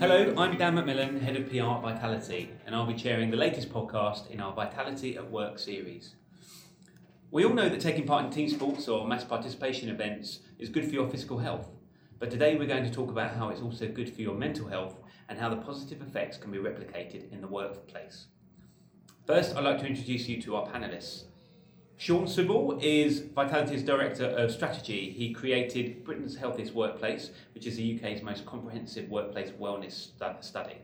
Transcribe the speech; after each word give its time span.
Hello, 0.00 0.34
I'm 0.36 0.58
Dan 0.58 0.74
MacMillan, 0.74 1.20
Head 1.20 1.36
of 1.36 1.48
PR 1.48 1.58
at 1.58 1.82
Vitality, 1.82 2.50
and 2.66 2.74
I'll 2.74 2.84
be 2.84 2.94
chairing 2.94 3.30
the 3.30 3.36
latest 3.36 3.70
podcast 3.72 4.28
in 4.28 4.40
our 4.40 4.52
Vitality 4.52 5.16
at 5.16 5.30
Work 5.30 5.60
series. 5.60 6.16
We 7.30 7.44
all 7.44 7.54
know 7.54 7.68
that 7.68 7.80
taking 7.80 8.04
part 8.04 8.24
in 8.24 8.32
team 8.32 8.48
sports 8.48 8.88
or 8.88 9.06
mass 9.06 9.22
participation 9.22 9.88
events 9.88 10.40
is 10.58 10.68
good 10.68 10.84
for 10.84 10.90
your 10.90 11.08
physical 11.08 11.38
health, 11.38 11.68
but 12.18 12.28
today 12.28 12.56
we're 12.56 12.66
going 12.66 12.82
to 12.82 12.90
talk 12.90 13.08
about 13.08 13.36
how 13.36 13.50
it's 13.50 13.60
also 13.60 13.86
good 13.86 14.12
for 14.12 14.20
your 14.20 14.34
mental 14.34 14.66
health 14.66 14.96
and 15.28 15.38
how 15.38 15.48
the 15.48 15.56
positive 15.56 16.02
effects 16.02 16.38
can 16.38 16.50
be 16.50 16.58
replicated 16.58 17.32
in 17.32 17.40
the 17.40 17.46
workplace. 17.46 18.26
First, 19.28 19.56
I'd 19.56 19.62
like 19.62 19.78
to 19.78 19.86
introduce 19.86 20.28
you 20.28 20.42
to 20.42 20.56
our 20.56 20.66
panelists. 20.66 21.24
Shaun 21.96 22.24
Subel 22.24 22.82
is 22.82 23.20
Vitality's 23.20 23.84
Director 23.84 24.24
of 24.24 24.50
Strategy. 24.50 25.10
He 25.10 25.32
created 25.32 26.04
Britain's 26.04 26.36
Healthiest 26.36 26.74
Workplace, 26.74 27.30
which 27.54 27.66
is 27.66 27.76
the 27.76 27.96
UK's 27.96 28.20
most 28.20 28.44
comprehensive 28.44 29.08
workplace 29.08 29.50
wellness 29.50 30.08
study. 30.40 30.78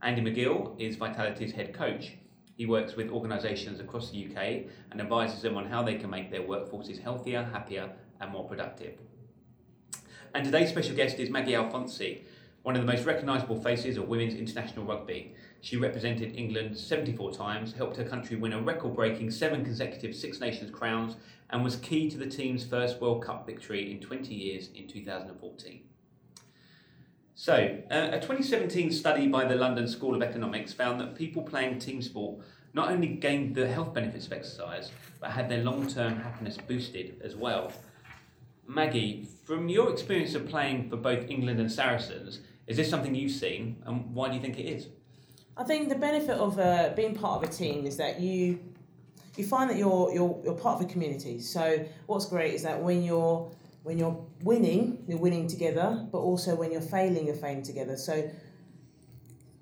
Andy 0.00 0.22
Magill 0.22 0.80
is 0.80 0.96
Vitality's 0.96 1.52
Head 1.52 1.74
Coach. 1.74 2.12
He 2.56 2.64
works 2.64 2.96
with 2.96 3.10
organisations 3.10 3.80
across 3.80 4.10
the 4.10 4.24
UK 4.24 4.64
and 4.90 5.00
advises 5.00 5.42
them 5.42 5.58
on 5.58 5.66
how 5.66 5.82
they 5.82 5.96
can 5.96 6.08
make 6.08 6.30
their 6.30 6.42
workforces 6.42 7.00
healthier, 7.00 7.44
happier, 7.52 7.92
and 8.18 8.32
more 8.32 8.48
productive. 8.48 8.94
And 10.34 10.44
today's 10.44 10.70
special 10.70 10.96
guest 10.96 11.18
is 11.18 11.28
Maggie 11.28 11.52
Alphonsi, 11.52 12.22
one 12.62 12.76
of 12.76 12.80
the 12.80 12.90
most 12.90 13.04
recognisable 13.04 13.60
faces 13.60 13.98
of 13.98 14.08
women's 14.08 14.34
international 14.34 14.86
rugby. 14.86 15.34
She 15.62 15.76
represented 15.76 16.36
England 16.36 16.76
74 16.76 17.32
times, 17.32 17.74
helped 17.74 17.96
her 17.96 18.04
country 18.04 18.36
win 18.36 18.52
a 18.52 18.60
record 18.60 18.94
breaking 18.94 19.30
seven 19.30 19.64
consecutive 19.64 20.14
Six 20.14 20.40
Nations 20.40 20.70
crowns, 20.70 21.16
and 21.50 21.62
was 21.62 21.76
key 21.76 22.08
to 22.10 22.16
the 22.16 22.26
team's 22.26 22.64
first 22.64 23.00
World 23.00 23.24
Cup 23.24 23.46
victory 23.46 23.92
in 23.92 24.00
20 24.00 24.34
years 24.34 24.70
in 24.74 24.88
2014. 24.88 25.82
So, 27.34 27.78
uh, 27.90 28.08
a 28.12 28.20
2017 28.20 28.90
study 28.90 29.26
by 29.26 29.44
the 29.44 29.54
London 29.54 29.88
School 29.88 30.14
of 30.14 30.22
Economics 30.22 30.72
found 30.72 31.00
that 31.00 31.14
people 31.14 31.42
playing 31.42 31.78
team 31.78 32.02
sport 32.02 32.40
not 32.72 32.90
only 32.90 33.08
gained 33.08 33.54
the 33.54 33.66
health 33.66 33.92
benefits 33.92 34.26
of 34.26 34.32
exercise, 34.32 34.90
but 35.20 35.30
had 35.30 35.48
their 35.48 35.62
long 35.62 35.86
term 35.86 36.16
happiness 36.16 36.56
boosted 36.56 37.20
as 37.22 37.36
well. 37.36 37.72
Maggie, 38.66 39.26
from 39.44 39.68
your 39.68 39.90
experience 39.90 40.34
of 40.34 40.48
playing 40.48 40.88
for 40.88 40.96
both 40.96 41.28
England 41.28 41.60
and 41.60 41.70
Saracens, 41.70 42.40
is 42.66 42.76
this 42.76 42.88
something 42.88 43.14
you've 43.14 43.32
seen, 43.32 43.82
and 43.84 44.14
why 44.14 44.28
do 44.28 44.34
you 44.34 44.40
think 44.40 44.58
it 44.58 44.66
is? 44.66 44.88
I 45.60 45.64
think 45.64 45.90
the 45.90 45.94
benefit 45.94 46.38
of 46.38 46.58
uh, 46.58 46.94
being 46.96 47.14
part 47.14 47.42
of 47.42 47.50
a 47.50 47.52
team 47.52 47.84
is 47.84 47.98
that 47.98 48.18
you 48.18 48.60
you 49.36 49.44
find 49.46 49.68
that 49.68 49.76
you're 49.76 50.10
you're 50.10 50.40
you're 50.42 50.54
part 50.54 50.80
of 50.80 50.88
a 50.88 50.90
community. 50.90 51.38
So 51.40 51.84
what's 52.06 52.24
great 52.24 52.54
is 52.54 52.62
that 52.62 52.82
when 52.82 53.02
you're 53.02 53.52
when 53.82 53.98
you're 53.98 54.24
winning, 54.42 55.04
you're 55.06 55.18
winning 55.18 55.46
together, 55.48 56.08
but 56.10 56.18
also 56.18 56.54
when 56.54 56.72
you're 56.72 56.80
failing, 56.80 57.26
you're 57.26 57.34
failing 57.34 57.62
together. 57.62 57.98
So 57.98 58.30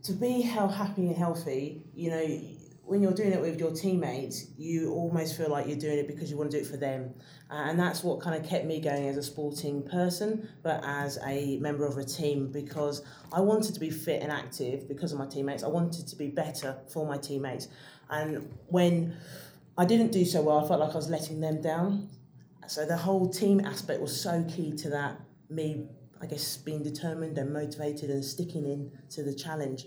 to 0.05 0.13
be 0.13 0.41
how 0.43 0.69
happy 0.69 1.09
and 1.09 1.17
healthy, 1.17 1.83
you 1.97 2.11
know, 2.11 2.41
when 2.89 3.03
you're 3.03 3.13
doing 3.13 3.33
it 3.33 3.41
with 3.41 3.61
your 3.61 3.71
teammates, 3.71 4.47
you 4.57 4.93
almost 4.93 5.37
feel 5.37 5.51
like 5.51 5.67
you're 5.67 5.77
doing 5.77 5.99
it 5.99 6.07
because 6.07 6.31
you 6.31 6.39
want 6.39 6.51
to 6.51 6.57
do 6.57 6.63
it 6.63 6.67
for 6.67 6.79
them. 6.79 7.15
Uh, 7.51 7.67
and 7.69 7.79
that's 7.79 8.03
what 8.03 8.21
kind 8.21 8.35
of 8.35 8.49
kept 8.49 8.65
me 8.65 8.81
going 8.81 9.09
as 9.09 9.17
a 9.19 9.23
sporting 9.23 9.83
person, 9.83 10.49
but 10.63 10.83
as 10.85 11.19
a 11.27 11.59
member 11.59 11.87
of 11.87 11.99
a 11.99 12.05
team 12.05 12.51
because 12.51 13.03
I 13.31 13.41
wanted 13.41 13.75
to 13.75 13.81
be 13.81 13.91
fit 13.91 14.23
and 14.23 14.33
active 14.33 14.89
because 14.89 15.13
of 15.13 15.19
my 15.19 15.27
teammates. 15.27 15.63
I 15.63 15.69
wanted 15.69 16.09
to 16.09 16.17
be 16.17 16.29
better 16.29 16.79
for 16.91 17.07
my 17.07 17.19
teammates. 17.19 17.69
And 18.09 18.51
when 18.69 19.17
I 19.77 19.85
didn't 19.85 20.11
do 20.11 20.25
so 20.25 20.41
well, 20.41 20.65
I 20.65 20.67
felt 20.67 20.81
like 20.81 20.93
I 20.93 20.97
was 20.97 21.11
letting 21.11 21.41
them 21.41 21.61
down. 21.61 22.09
So 22.67 22.87
the 22.87 22.97
whole 22.97 23.29
team 23.29 23.61
aspect 23.61 24.01
was 24.01 24.19
so 24.19 24.45
key 24.49 24.73
to 24.77 24.91
that, 24.91 25.21
me 25.51 25.89
I 26.21 26.27
guess 26.27 26.57
being 26.57 26.83
determined 26.83 27.39
and 27.39 27.53
motivated 27.53 28.11
and 28.11 28.25
sticking 28.25 28.67
in 28.67 28.91
to 29.11 29.23
the 29.23 29.35
challenge. 29.35 29.87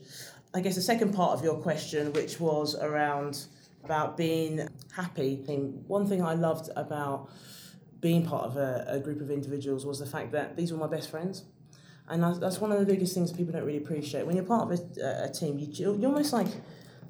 I 0.54 0.60
guess 0.60 0.76
the 0.76 0.82
second 0.82 1.14
part 1.14 1.32
of 1.32 1.44
your 1.46 1.56
question, 1.56 2.12
which 2.12 2.40
was 2.40 2.76
around 2.76 3.46
about 3.86 4.18
being 4.18 4.68
happy. 4.94 5.36
One 5.88 6.06
thing 6.06 6.22
I 6.22 6.34
loved 6.34 6.70
about 6.76 7.30
being 8.02 8.26
part 8.26 8.46
of 8.46 8.58
a, 8.58 8.86
a 8.88 9.00
group 9.00 9.22
of 9.22 9.32
individuals 9.32 9.86
was 9.86 10.00
the 10.00 10.06
fact 10.06 10.34
that 10.34 10.58
these 10.58 10.74
were 10.74 10.78
my 10.78 10.88
best 10.88 11.10
friends. 11.10 11.46
And 12.10 12.22
that's 12.42 12.60
one 12.60 12.74
of 12.74 12.80
the 12.80 12.86
biggest 12.86 13.14
things 13.14 13.32
people 13.32 13.54
don't 13.54 13.64
really 13.64 13.78
appreciate. 13.78 14.26
When 14.26 14.36
you're 14.36 14.44
part 14.44 14.70
of 14.70 14.80
a, 14.98 15.26
a 15.26 15.30
team, 15.30 15.58
you, 15.58 15.68
you're 15.72 16.10
almost 16.10 16.34
like, 16.34 16.48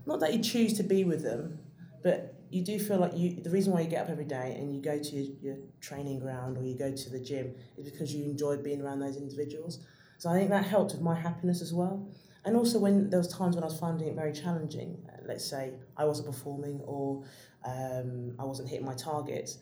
not 0.05 0.19
that 0.19 0.33
you 0.33 0.43
choose 0.43 0.73
to 0.73 0.83
be 0.83 1.03
with 1.03 1.23
them, 1.23 1.57
but 2.03 2.35
you 2.51 2.61
do 2.63 2.77
feel 2.77 2.97
like 2.97 3.15
you 3.15 3.41
the 3.41 3.49
reason 3.49 3.71
why 3.71 3.79
you 3.79 3.89
get 3.89 4.03
up 4.03 4.09
every 4.09 4.25
day 4.25 4.55
and 4.59 4.75
you 4.75 4.81
go 4.81 4.99
to 4.99 5.15
your, 5.15 5.35
your 5.41 5.55
training 5.79 6.19
ground 6.19 6.57
or 6.57 6.63
you 6.63 6.77
go 6.77 6.91
to 6.91 7.09
the 7.09 7.19
gym 7.19 7.55
is 7.77 7.89
because 7.89 8.13
you 8.13 8.25
enjoy 8.25 8.57
being 8.57 8.81
around 8.81 8.99
those 8.99 9.15
individuals. 9.15 9.79
So 10.17 10.29
I 10.29 10.37
think 10.37 10.49
that 10.49 10.65
helped 10.65 10.91
with 10.91 11.01
my 11.01 11.15
happiness 11.15 11.61
as 11.61 11.73
well. 11.73 12.07
And 12.43 12.55
also 12.55 12.79
when 12.79 13.09
there 13.09 13.19
was 13.19 13.27
times 13.27 13.55
when 13.55 13.63
I 13.63 13.67
was 13.67 13.79
finding 13.79 14.07
it 14.07 14.15
very 14.15 14.33
challenging, 14.33 14.97
uh, 15.07 15.17
let's 15.25 15.45
say 15.45 15.73
I 15.95 16.05
wasn't 16.05 16.27
performing 16.27 16.81
or 16.85 17.23
um, 17.65 18.33
I 18.39 18.43
wasn't 18.43 18.69
hitting 18.69 18.85
my 18.85 18.95
targets, 18.95 19.59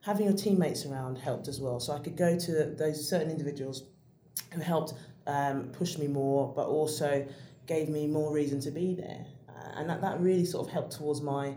having 0.00 0.26
your 0.26 0.34
teammates 0.34 0.86
around 0.86 1.16
helped 1.16 1.48
as 1.48 1.60
well. 1.60 1.78
So 1.78 1.92
I 1.92 1.98
could 1.98 2.16
go 2.16 2.38
to 2.38 2.64
those 2.64 3.06
certain 3.06 3.30
individuals 3.30 3.84
who 4.52 4.60
helped 4.60 4.94
um, 5.26 5.68
push 5.72 5.98
me 5.98 6.06
more, 6.08 6.52
but 6.54 6.66
also 6.66 7.26
gave 7.66 7.88
me 7.88 8.06
more 8.06 8.32
reason 8.32 8.60
to 8.60 8.70
be 8.70 8.94
there. 8.94 9.26
Uh, 9.48 9.80
and 9.80 9.90
that, 9.90 10.00
that 10.00 10.18
really 10.20 10.44
sort 10.44 10.66
of 10.66 10.72
helped 10.72 10.92
towards 10.92 11.20
my 11.20 11.54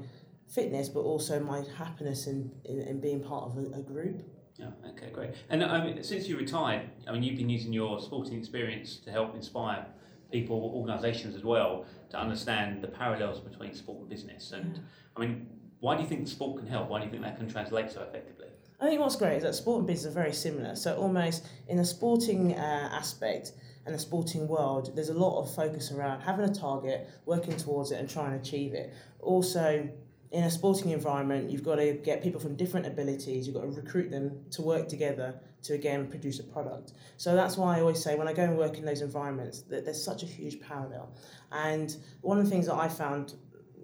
fitness, 0.48 0.90
but 0.90 1.02
also 1.02 1.40
my 1.40 1.64
happiness 1.78 2.28
in, 2.28 2.52
in, 2.66 2.82
in 2.82 3.00
being 3.00 3.24
part 3.24 3.46
of 3.46 3.58
a, 3.58 3.80
a 3.80 3.82
group. 3.82 4.22
Yeah, 4.58 4.70
okay, 4.90 5.10
great. 5.12 5.32
And 5.50 6.06
since 6.06 6.28
you 6.28 6.38
retired, 6.38 6.90
I 7.08 7.12
mean, 7.12 7.24
you've 7.24 7.38
been 7.38 7.50
using 7.50 7.74
your 7.74 8.00
sporting 8.00 8.38
experience 8.38 8.98
to 9.00 9.12
help 9.12 9.36
inspire 9.36 9.86
people, 10.32 10.72
organisations 10.76 11.36
as 11.36 11.44
well, 11.44 11.86
to 12.10 12.18
understand 12.18 12.82
the 12.82 12.88
parallels 12.88 13.40
between 13.40 13.74
sport 13.74 14.00
and 14.02 14.10
business. 14.10 14.52
And. 14.52 14.80
I 15.16 15.22
mean, 15.22 15.48
why 15.80 15.96
do 15.96 16.04
you 16.04 16.10
think 16.10 16.28
sport 16.28 16.58
can 16.58 16.68
help? 16.68 16.90
Why 16.90 17.00
do 17.00 17.06
you 17.06 17.12
think 17.12 17.24
that 17.24 17.38
can 17.38 17.50
translate 17.50 17.92
so 17.92 18.02
effectively? 18.02 18.48
I 18.80 18.88
think 18.88 19.00
what's 19.00 19.16
great 19.16 19.38
is 19.38 19.44
that 19.44 19.56
sport 19.56 19.80
and 19.80 19.88
business 19.88 20.12
are 20.12 20.14
very 20.14 20.34
similar. 20.34 20.76
So 20.76 20.96
almost 20.98 21.48
in 21.68 21.80
a 21.80 21.86
sporting 21.86 22.54
uh, 22.54 22.90
aspect 22.92 23.54
and 23.86 23.96
the 23.96 24.00
sporting 24.00 24.48
world, 24.48 24.92
there's 24.96 25.10
a 25.10 25.14
lot 25.14 25.42
of 25.42 25.54
focus 25.54 25.92
around 25.92 26.22
having 26.22 26.44
a 26.46 26.54
target, 26.54 27.08
working 27.26 27.56
towards 27.56 27.92
it, 27.92 28.00
and 28.00 28.10
trying 28.10 28.32
to 28.32 28.38
achieve 28.38 28.74
it. 28.74 28.94
Also, 29.22 29.88
in 30.32 30.44
a 30.44 30.52
sporting 30.52 30.92
environment, 30.92 31.50
you've 31.50 31.64
got 31.64 31.76
to 31.76 31.94
get 31.94 32.22
people 32.22 32.40
from 32.40 32.56
different 32.56 32.86
abilities, 32.86 33.48
you've 33.48 33.56
got 33.56 33.62
to 33.62 33.68
recruit 33.68 34.12
them 34.12 34.46
to 34.52 34.62
work 34.62 34.88
together 34.88 35.40
to 35.64 35.74
again 35.74 36.08
produce 36.08 36.40
a 36.40 36.44
product. 36.44 36.94
So 37.18 37.36
that's 37.36 37.58
why 37.58 37.78
I 37.78 37.82
always 37.82 38.02
say 38.02 38.16
when 38.16 38.28
I 38.28 38.34
go 38.34 38.44
and 38.44 38.58
work 38.58 38.78
in 38.78 38.86
those 38.86 39.02
environments 39.02 39.62
that 39.64 39.86
there's 39.86 40.04
such 40.04 40.24
a 40.24 40.26
huge 40.26 40.60
parallel. 40.60 41.14
And 41.52 41.96
one 42.22 42.38
of 42.38 42.44
the 42.44 42.50
things 42.50 42.68
that 42.68 42.76
I 42.76 42.88
found, 42.88 43.36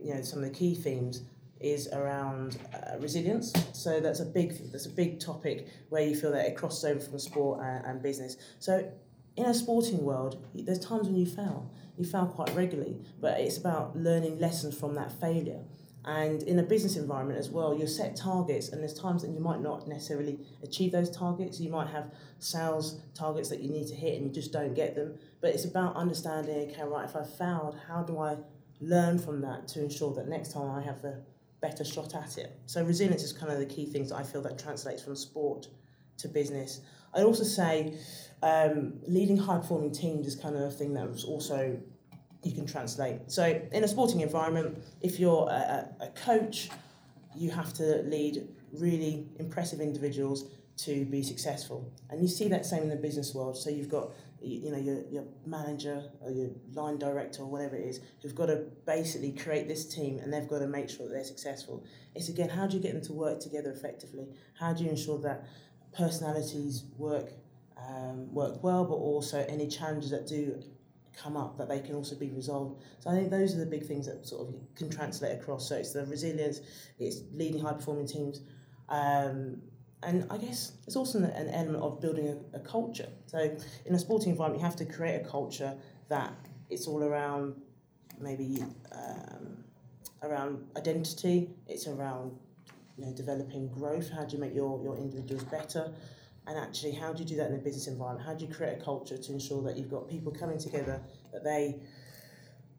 you 0.01 0.13
know, 0.13 0.21
some 0.21 0.39
of 0.39 0.45
the 0.45 0.55
key 0.55 0.75
themes 0.75 1.23
is 1.59 1.87
around 1.89 2.57
uh, 2.73 2.97
resilience. 2.99 3.53
So 3.73 3.99
that's 3.99 4.19
a 4.19 4.25
big 4.25 4.71
that's 4.71 4.87
a 4.87 4.89
big 4.89 5.19
topic 5.19 5.67
where 5.89 6.01
you 6.01 6.15
feel 6.15 6.31
that 6.31 6.45
it 6.45 6.57
crosses 6.57 6.83
over 6.85 6.99
from 6.99 7.19
sport 7.19 7.61
and, 7.63 7.85
and 7.85 8.01
business. 8.01 8.37
So 8.59 8.91
in 9.37 9.45
a 9.45 9.53
sporting 9.53 10.03
world, 10.03 10.45
there's 10.53 10.79
times 10.79 11.07
when 11.07 11.15
you 11.15 11.25
fail. 11.25 11.71
You 11.97 12.05
fail 12.05 12.25
quite 12.25 12.53
regularly, 12.55 12.99
but 13.19 13.39
it's 13.39 13.57
about 13.57 13.95
learning 13.95 14.39
lessons 14.39 14.77
from 14.77 14.95
that 14.95 15.11
failure. 15.11 15.61
And 16.05 16.41
in 16.43 16.57
a 16.57 16.63
business 16.63 16.95
environment 16.95 17.37
as 17.37 17.49
well, 17.49 17.77
you 17.77 17.85
set 17.85 18.15
targets, 18.15 18.69
and 18.69 18.81
there's 18.81 18.93
times 18.93 19.21
that 19.21 19.29
you 19.29 19.39
might 19.39 19.61
not 19.61 19.87
necessarily 19.87 20.39
achieve 20.63 20.91
those 20.91 21.15
targets. 21.15 21.59
You 21.59 21.69
might 21.69 21.89
have 21.89 22.11
sales 22.39 23.01
targets 23.13 23.49
that 23.49 23.59
you 23.59 23.69
need 23.69 23.87
to 23.87 23.95
hit 23.95 24.15
and 24.15 24.25
you 24.25 24.31
just 24.31 24.51
don't 24.51 24.73
get 24.73 24.95
them. 24.95 25.19
But 25.41 25.51
it's 25.51 25.65
about 25.65 25.95
understanding 25.95 26.71
okay, 26.71 26.83
right, 26.83 27.05
if 27.05 27.15
I 27.15 27.23
failed, 27.23 27.77
how 27.87 28.01
do 28.01 28.17
I 28.17 28.37
learn 28.79 29.19
from 29.19 29.41
that 29.41 29.67
to 29.69 29.83
ensure 29.83 30.13
that 30.15 30.27
next 30.27 30.53
time 30.53 30.71
I 30.71 30.81
have 30.81 31.03
a 31.03 31.19
better 31.61 31.83
shot 31.83 32.15
at 32.15 32.37
it? 32.39 32.59
So, 32.65 32.83
resilience 32.83 33.23
is 33.23 33.31
kind 33.31 33.51
of 33.51 33.59
the 33.59 33.67
key 33.67 33.85
things 33.85 34.09
that 34.09 34.15
I 34.15 34.23
feel 34.23 34.41
that 34.41 34.57
translates 34.57 35.03
from 35.03 35.15
sport 35.15 35.67
to 36.17 36.27
business. 36.27 36.81
I'd 37.13 37.23
also 37.23 37.43
say 37.43 37.97
um, 38.41 38.93
leading 39.05 39.37
high 39.37 39.57
performing 39.57 39.91
teams 39.91 40.25
is 40.25 40.35
kind 40.35 40.55
of 40.55 40.61
a 40.61 40.71
thing 40.71 40.93
that 40.95 41.09
was 41.09 41.25
also 41.25 41.77
you 42.43 42.53
can 42.53 42.65
translate. 42.65 43.19
So 43.27 43.61
in 43.71 43.83
a 43.83 43.87
sporting 43.87 44.21
environment, 44.21 44.83
if 45.01 45.19
you're 45.19 45.47
a, 45.49 45.87
a, 46.01 46.07
coach, 46.07 46.69
you 47.35 47.51
have 47.51 47.73
to 47.73 48.01
lead 48.03 48.47
really 48.73 49.27
impressive 49.39 49.79
individuals 49.79 50.45
to 50.77 51.05
be 51.05 51.21
successful. 51.21 51.91
And 52.09 52.21
you 52.21 52.27
see 52.27 52.47
that 52.47 52.65
same 52.65 52.83
in 52.83 52.89
the 52.89 52.95
business 52.95 53.35
world. 53.35 53.57
So 53.57 53.69
you've 53.69 53.89
got 53.89 54.11
you 54.43 54.71
know 54.71 54.77
your, 54.77 55.03
your 55.11 55.23
manager 55.45 56.03
or 56.19 56.31
your 56.31 56.49
line 56.73 56.97
director 56.97 57.43
or 57.43 57.45
whatever 57.45 57.75
it 57.75 57.85
is 57.85 57.99
who've 58.21 58.33
got 58.33 58.47
to 58.47 58.65
basically 58.87 59.31
create 59.31 59.67
this 59.67 59.85
team 59.85 60.17
and 60.17 60.33
they've 60.33 60.47
got 60.47 60.59
to 60.59 60.67
make 60.67 60.89
sure 60.89 61.07
that 61.07 61.13
they're 61.13 61.23
successful. 61.23 61.83
It's 62.15 62.27
again 62.29 62.49
how 62.49 62.65
do 62.65 62.75
you 62.75 62.81
get 62.81 62.93
them 62.93 63.03
to 63.03 63.13
work 63.13 63.39
together 63.39 63.71
effectively? 63.71 64.27
How 64.59 64.73
do 64.73 64.83
you 64.83 64.89
ensure 64.89 65.19
that 65.19 65.45
personalities 65.95 66.85
work 66.97 67.33
um, 67.77 68.33
work 68.33 68.63
well, 68.63 68.83
but 68.85 68.95
also 68.95 69.45
any 69.47 69.67
challenges 69.67 70.11
that 70.11 70.27
do 70.27 70.61
come 71.15 71.37
up 71.37 71.57
that 71.57 71.69
they 71.69 71.79
can 71.79 71.95
also 71.95 72.15
be 72.15 72.29
resolved. 72.29 72.81
So 72.99 73.09
I 73.09 73.15
think 73.15 73.29
those 73.29 73.55
are 73.55 73.59
the 73.59 73.65
big 73.65 73.85
things 73.85 74.05
that 74.07 74.25
sort 74.25 74.47
of 74.47 74.55
can 74.75 74.89
translate 74.89 75.39
across. 75.39 75.67
So 75.67 75.75
it's 75.75 75.93
the 75.93 76.05
resilience, 76.05 76.61
it's 76.99 77.21
leading 77.33 77.61
high 77.61 77.73
performing 77.73 78.07
teams, 78.07 78.41
um, 78.89 79.61
and 80.03 80.25
I 80.31 80.37
guess 80.37 80.73
it's 80.87 80.95
also 80.95 81.19
an 81.19 81.49
element 81.49 81.83
of 81.83 82.01
building 82.01 82.27
a, 82.27 82.57
a, 82.57 82.59
culture. 82.59 83.07
So 83.27 83.55
in 83.85 83.93
a 83.93 83.99
sporting 83.99 84.31
environment, 84.31 84.61
you 84.61 84.65
have 84.65 84.75
to 84.77 84.85
create 84.85 85.21
a 85.21 85.23
culture 85.23 85.75
that 86.09 86.33
it's 86.69 86.87
all 86.87 87.03
around 87.03 87.55
maybe 88.19 88.63
um, 88.91 89.63
around 90.23 90.65
identity. 90.75 91.49
It's 91.67 91.87
around 91.87 92.35
you 92.97 93.05
know 93.05 93.13
developing 93.13 93.67
growth. 93.67 94.09
How 94.09 94.25
do 94.25 94.35
you 94.35 94.41
make 94.41 94.55
your, 94.55 94.81
your 94.81 94.97
individuals 94.97 95.43
better? 95.43 95.91
And 96.47 96.57
actually, 96.57 96.93
how 96.93 97.13
do 97.13 97.21
you 97.21 97.29
do 97.29 97.35
that 97.37 97.49
in 97.49 97.55
a 97.55 97.59
business 97.59 97.87
environment? 97.87 98.25
How 98.25 98.33
do 98.33 98.45
you 98.45 98.53
create 98.53 98.79
a 98.79 98.83
culture 98.83 99.17
to 99.17 99.33
ensure 99.33 99.61
that 99.63 99.77
you've 99.77 99.91
got 99.91 100.09
people 100.09 100.31
coming 100.31 100.57
together 100.57 101.01
that 101.31 101.43
they 101.43 101.81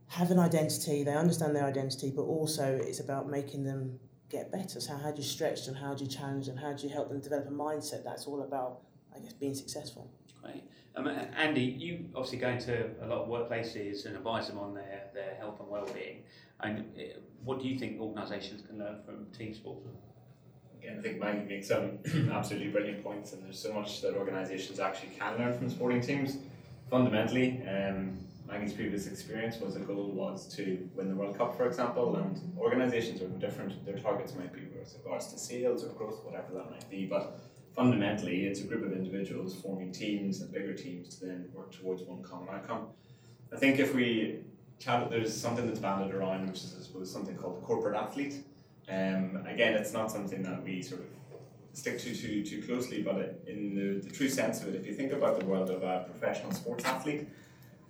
have 0.09 0.31
an 0.31 0.39
identity, 0.39 1.05
they 1.05 1.15
understand 1.15 1.57
their 1.57 1.65
identity, 1.65 2.13
but 2.15 2.23
also 2.23 2.79
it's 2.83 3.01
about 3.01 3.31
making 3.31 3.65
them 3.65 3.99
get 4.29 4.53
better. 4.53 4.81
So 4.81 4.97
how 4.97 5.11
do 5.11 5.19
you 5.19 5.27
stretch 5.27 5.65
them? 5.65 5.75
How 5.75 5.95
do 5.95 6.05
you 6.05 6.11
challenge 6.11 6.47
them? 6.47 6.57
How 6.57 6.73
do 6.73 6.87
you 6.87 6.93
help 6.93 7.09
them 7.09 7.21
develop 7.21 7.47
a 7.47 7.51
mindset 7.51 8.05
that's 8.05 8.27
all 8.27 8.43
about, 8.43 8.81
I 9.15 9.21
guess, 9.21 9.33
being 9.33 9.55
successful? 9.55 10.11
Great. 10.43 10.65
Um, 10.97 11.09
Andy, 11.09 11.63
you 11.63 12.07
obviously 12.15 12.39
go 12.39 12.49
into 12.49 12.91
a 13.01 13.07
lot 13.07 13.23
of 13.23 13.29
workplaces 13.29 14.05
and 14.05 14.17
advise 14.17 14.49
them 14.49 14.59
on 14.59 14.75
their, 14.75 15.05
their 15.15 15.35
health 15.37 15.61
and 15.61 15.69
well-being. 15.69 16.25
And 16.61 16.81
uh, 16.97 17.21
what 17.45 17.61
do 17.61 17.69
you 17.69 17.79
think 17.79 18.01
organisations 18.01 18.63
can 18.67 18.79
learn 18.79 18.99
from 19.07 19.27
team 19.37 19.55
sport? 19.55 19.79
Again, 20.83 20.99
I 20.99 21.03
think 21.03 21.21
Maggie 21.21 21.45
makes 21.49 21.69
some 21.69 21.99
absolutely 22.33 22.71
brilliant 22.71 23.05
points, 23.05 23.33
and 23.33 23.45
there's 23.45 23.59
so 23.59 23.73
much 23.73 24.01
that 24.01 24.15
organisations 24.17 24.81
actually 24.81 25.11
can 25.11 25.39
learn 25.39 25.57
from 25.57 25.71
sporting 25.71 26.01
teams. 26.01 26.39
Fundamentally, 26.91 27.63
um, 27.69 28.19
Maggie's 28.49 28.73
previous 28.73 29.07
experience 29.07 29.61
was 29.61 29.77
a 29.77 29.79
goal 29.79 30.11
was 30.11 30.53
to 30.57 30.89
win 30.97 31.09
the 31.09 31.15
World 31.15 31.39
Cup, 31.39 31.57
for 31.57 31.69
example, 31.69 32.17
and 32.17 32.53
organisations 32.59 33.23
are 33.23 33.29
different. 33.29 33.85
Their 33.87 33.99
targets 33.99 34.35
might 34.35 34.53
be 34.53 34.63
with 34.77 34.93
regards 35.05 35.33
to 35.33 35.39
sales 35.39 35.85
or 35.85 35.91
growth, 35.91 36.25
whatever 36.25 36.53
that 36.55 36.69
might 36.69 36.91
be, 36.91 37.07
but 37.07 37.39
fundamentally, 37.77 38.47
it's 38.47 38.61
a 38.61 38.65
group 38.65 38.85
of 38.85 38.93
individuals 38.93 39.55
forming 39.55 39.93
teams 39.93 40.41
and 40.41 40.51
bigger 40.51 40.75
teams 40.75 41.17
to 41.17 41.27
then 41.27 41.49
work 41.55 41.71
towards 41.71 42.03
one 42.03 42.25
common 42.25 42.49
outcome. 42.53 42.89
I 43.53 43.57
think 43.57 43.79
if 43.79 43.95
we 43.95 44.41
chat, 44.81 45.09
there's 45.11 45.33
something 45.33 45.65
that's 45.65 45.79
banded 45.79 46.13
around, 46.13 46.49
which 46.49 46.65
is, 46.65 46.75
I 46.77 46.83
suppose, 46.83 47.09
something 47.11 47.37
called 47.37 47.59
the 47.59 47.65
corporate 47.65 47.95
athlete. 47.95 48.35
Um, 48.93 49.47
again, 49.47 49.75
it's 49.75 49.93
not 49.93 50.11
something 50.11 50.43
that 50.43 50.63
we 50.63 50.83
sort 50.83 51.01
of 51.01 51.07
stick 51.73 51.99
to 52.01 52.15
too, 52.15 52.45
too 52.45 52.63
closely, 52.63 53.01
but 53.03 53.43
in 53.47 53.75
the, 53.75 54.07
the 54.07 54.15
true 54.15 54.29
sense 54.29 54.61
of 54.61 54.69
it, 54.69 54.75
if 54.75 54.87
you 54.87 54.93
think 54.93 55.13
about 55.13 55.41
the 55.41 55.47
world 55.47 55.71
of 55.71 55.83
a 55.83 56.05
professional 56.11 56.53
sports 56.53 56.85
athlete, 56.85 57.27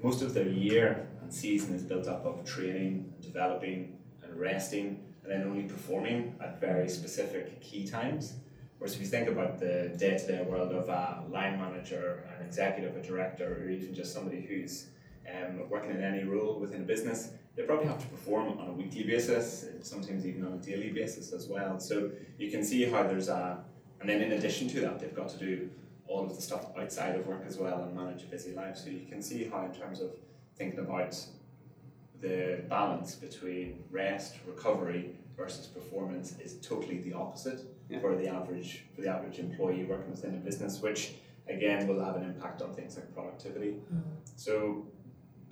most 0.02 0.22
of 0.22 0.32
their 0.34 0.46
year 0.46 1.08
and 1.20 1.32
season 1.32 1.74
is 1.74 1.82
built 1.82 2.06
up 2.06 2.24
of 2.24 2.44
training, 2.44 3.12
developing, 3.20 3.98
and 4.22 4.38
resting, 4.38 5.02
and 5.24 5.32
then 5.32 5.42
only 5.42 5.64
performing 5.64 6.36
at 6.40 6.60
very 6.60 6.88
specific 6.88 7.60
key 7.60 7.84
times. 7.84 8.34
Whereas 8.78 8.94
if 8.94 9.00
you 9.00 9.06
think 9.06 9.28
about 9.28 9.58
the 9.58 9.94
day 9.96 10.18
to 10.18 10.26
day 10.26 10.42
world 10.42 10.72
of 10.72 10.88
a 10.88 11.24
line 11.30 11.58
manager, 11.58 12.28
an 12.36 12.46
executive, 12.46 12.96
a 12.96 13.02
director, 13.02 13.62
or 13.62 13.70
even 13.70 13.94
just 13.94 14.12
somebody 14.12 14.42
who's 14.42 14.86
um, 15.32 15.68
working 15.68 15.90
in 15.90 16.02
any 16.02 16.24
role 16.24 16.58
within 16.60 16.82
a 16.82 16.84
business, 16.84 17.30
they 17.56 17.62
probably 17.64 17.86
have 17.86 18.00
to 18.00 18.06
perform 18.08 18.58
on 18.58 18.68
a 18.68 18.72
weekly 18.72 19.04
basis, 19.04 19.66
sometimes 19.82 20.26
even 20.26 20.44
on 20.46 20.54
a 20.54 20.56
daily 20.56 20.90
basis 20.90 21.32
as 21.32 21.48
well. 21.48 21.78
So 21.78 22.10
you 22.38 22.50
can 22.50 22.64
see 22.64 22.84
how 22.84 23.02
there's 23.02 23.28
a, 23.28 23.62
and 24.00 24.08
then 24.08 24.22
in 24.22 24.32
addition 24.32 24.68
to 24.68 24.80
that, 24.80 24.98
they've 25.00 25.14
got 25.14 25.28
to 25.30 25.38
do 25.38 25.70
all 26.06 26.24
of 26.24 26.34
the 26.34 26.42
stuff 26.42 26.66
outside 26.78 27.14
of 27.14 27.26
work 27.26 27.44
as 27.46 27.58
well 27.58 27.82
and 27.82 27.94
manage 27.94 28.22
a 28.22 28.26
busy 28.26 28.52
life. 28.52 28.76
So 28.76 28.90
you 28.90 29.06
can 29.08 29.22
see 29.22 29.44
how, 29.44 29.64
in 29.64 29.72
terms 29.72 30.00
of 30.00 30.10
thinking 30.56 30.80
about 30.80 31.16
the 32.20 32.62
balance 32.68 33.14
between 33.14 33.84
rest, 33.90 34.36
recovery 34.46 35.16
versus 35.36 35.66
performance, 35.66 36.38
is 36.38 36.54
totally 36.60 36.98
the 36.98 37.12
opposite 37.12 37.60
yeah. 37.88 38.00
for 38.00 38.16
the 38.16 38.28
average 38.28 38.84
for 38.94 39.02
the 39.02 39.08
average 39.08 39.38
employee 39.38 39.84
working 39.84 40.10
within 40.10 40.34
a 40.34 40.38
business, 40.38 40.80
which 40.80 41.14
again 41.48 41.86
will 41.86 42.02
have 42.02 42.16
an 42.16 42.24
impact 42.24 42.62
on 42.62 42.72
things 42.72 42.96
like 42.96 43.12
productivity. 43.14 43.72
Mm-hmm. 43.72 44.00
So 44.36 44.86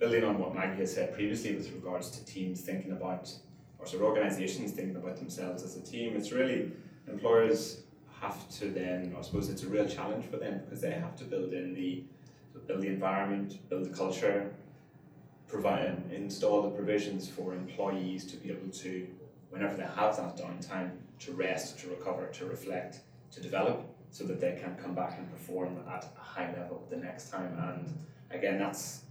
building 0.01 0.23
on 0.23 0.39
what 0.39 0.55
Maggie 0.55 0.79
has 0.79 0.91
said 0.95 1.13
previously 1.13 1.55
with 1.55 1.71
regards 1.73 2.09
to 2.09 2.25
teams 2.25 2.61
thinking 2.61 2.91
about 2.91 3.31
or 3.77 3.85
sort 3.85 4.01
of 4.01 4.09
organizations 4.09 4.71
thinking 4.71 4.95
about 4.95 5.15
themselves 5.15 5.61
as 5.61 5.77
a 5.77 5.81
team, 5.81 6.15
it's 6.15 6.31
really 6.31 6.71
employers 7.07 7.83
have 8.19 8.49
to 8.49 8.65
then, 8.69 9.15
I 9.17 9.21
suppose 9.21 9.47
it's 9.49 9.61
a 9.61 9.67
real 9.67 9.87
challenge 9.87 10.25
for 10.25 10.37
them 10.37 10.59
because 10.65 10.81
they 10.81 10.91
have 10.91 11.15
to 11.17 11.23
build 11.23 11.53
in 11.53 11.75
the 11.75 12.03
build 12.67 12.81
the 12.81 12.87
environment, 12.87 13.57
build 13.69 13.85
the 13.85 13.95
culture, 13.95 14.51
provide 15.47 16.01
install 16.11 16.63
the 16.63 16.69
provisions 16.69 17.29
for 17.29 17.53
employees 17.53 18.25
to 18.25 18.37
be 18.37 18.49
able 18.49 18.69
to, 18.69 19.07
whenever 19.51 19.75
they 19.75 19.83
have 19.83 20.17
that 20.17 20.35
downtime, 20.35 20.91
to 21.19 21.31
rest, 21.31 21.79
to 21.79 21.89
recover, 21.89 22.27
to 22.27 22.45
reflect, 22.45 22.99
to 23.31 23.41
develop, 23.41 23.85
so 24.09 24.23
that 24.25 24.41
they 24.41 24.59
can 24.61 24.75
come 24.75 24.93
back 24.93 25.17
and 25.17 25.31
perform 25.31 25.77
at 25.89 26.03
a 26.19 26.21
high 26.21 26.51
level 26.57 26.83
the 26.89 26.97
next 26.97 27.29
time. 27.29 27.57
And 27.57 27.97
again, 28.29 28.59
that's 28.59 29.03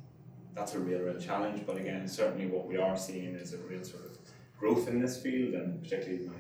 that's 0.55 0.75
a 0.75 0.79
real, 0.79 1.01
real 1.01 1.21
challenge. 1.21 1.65
But 1.67 1.77
again, 1.77 2.07
certainly 2.09 2.47
what 2.47 2.67
we 2.67 2.77
are 2.77 2.97
seeing 2.97 3.35
is 3.35 3.55
a 3.55 3.59
real 3.59 3.85
sort 3.85 4.05
of 4.05 4.19
growth 4.59 4.89
in 4.89 5.01
this 5.01 5.21
field, 5.23 5.55
and 5.55 5.83
particularly 5.83 6.27
my 6.27 6.35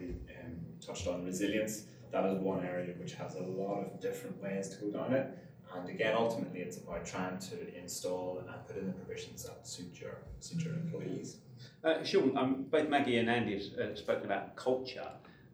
um, 0.44 0.56
touched 0.84 1.06
on 1.06 1.24
resilience 1.24 1.84
that 2.12 2.24
is 2.26 2.38
one 2.38 2.64
area 2.64 2.94
which 2.98 3.14
has 3.14 3.36
a 3.36 3.42
lot 3.42 3.82
of 3.82 4.00
different 4.00 4.40
ways 4.42 4.68
to 4.70 4.84
go 4.84 4.90
down 4.90 5.12
it. 5.12 5.38
And 5.72 5.88
again, 5.88 6.14
ultimately, 6.16 6.60
it's 6.60 6.78
about 6.78 7.06
trying 7.06 7.38
to 7.38 7.78
install 7.78 8.38
and 8.40 8.66
put 8.66 8.76
in 8.76 8.88
the 8.88 8.92
provisions 8.92 9.44
that 9.44 9.66
suit 9.66 10.00
your 10.00 10.18
suit 10.40 10.64
your 10.64 10.74
employees. 10.74 11.36
Uh, 11.84 12.02
Shaun, 12.02 12.36
um, 12.36 12.64
both 12.68 12.88
Maggie 12.88 13.18
and 13.18 13.30
Andy 13.30 13.54
have 13.54 13.78
uh, 13.78 13.94
spoken 13.94 14.24
about 14.24 14.56
culture. 14.56 15.06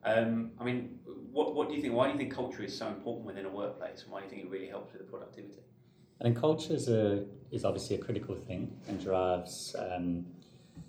Um, 0.04 0.52
I 0.58 0.64
mean, 0.64 0.98
what, 1.32 1.54
what 1.54 1.68
do 1.68 1.74
you 1.74 1.82
think? 1.82 1.92
Why 1.92 2.06
do 2.06 2.12
you 2.12 2.18
think 2.18 2.34
culture 2.34 2.62
is 2.62 2.76
so 2.76 2.86
important 2.86 3.26
within 3.26 3.44
a 3.44 3.50
workplace, 3.50 4.04
and 4.04 4.12
why 4.12 4.20
do 4.20 4.26
you 4.26 4.30
think 4.30 4.44
it 4.44 4.50
really 4.50 4.68
helps 4.68 4.92
with 4.92 5.02
the 5.02 5.08
productivity? 5.08 5.60
Think 6.22 6.38
culture 6.38 6.72
is, 6.72 6.88
a, 6.88 7.24
is 7.50 7.64
obviously 7.64 7.96
a 7.96 7.98
critical 7.98 8.34
thing 8.34 8.76
and 8.88 9.00
drives 9.00 9.76
um, 9.78 10.26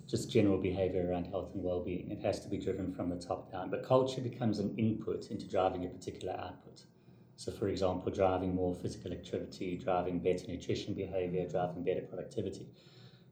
just 0.08 0.30
general 0.30 0.58
behavior 0.58 1.06
around 1.08 1.26
health 1.26 1.50
and 1.54 1.62
well-being. 1.62 2.10
It 2.10 2.20
has 2.20 2.40
to 2.40 2.48
be 2.48 2.56
driven 2.56 2.92
from 2.92 3.10
the 3.10 3.16
top 3.16 3.52
down, 3.52 3.70
but 3.70 3.84
culture 3.84 4.22
becomes 4.22 4.58
an 4.58 4.74
input 4.78 5.30
into 5.30 5.46
driving 5.46 5.84
a 5.84 5.88
particular 5.88 6.32
output. 6.32 6.82
So, 7.36 7.52
for 7.52 7.68
example, 7.68 8.10
driving 8.10 8.54
more 8.54 8.74
physical 8.74 9.12
activity, 9.12 9.76
driving 9.76 10.18
better 10.18 10.46
nutrition 10.48 10.94
behavior, 10.94 11.46
driving 11.46 11.84
better 11.84 12.00
productivity. 12.00 12.66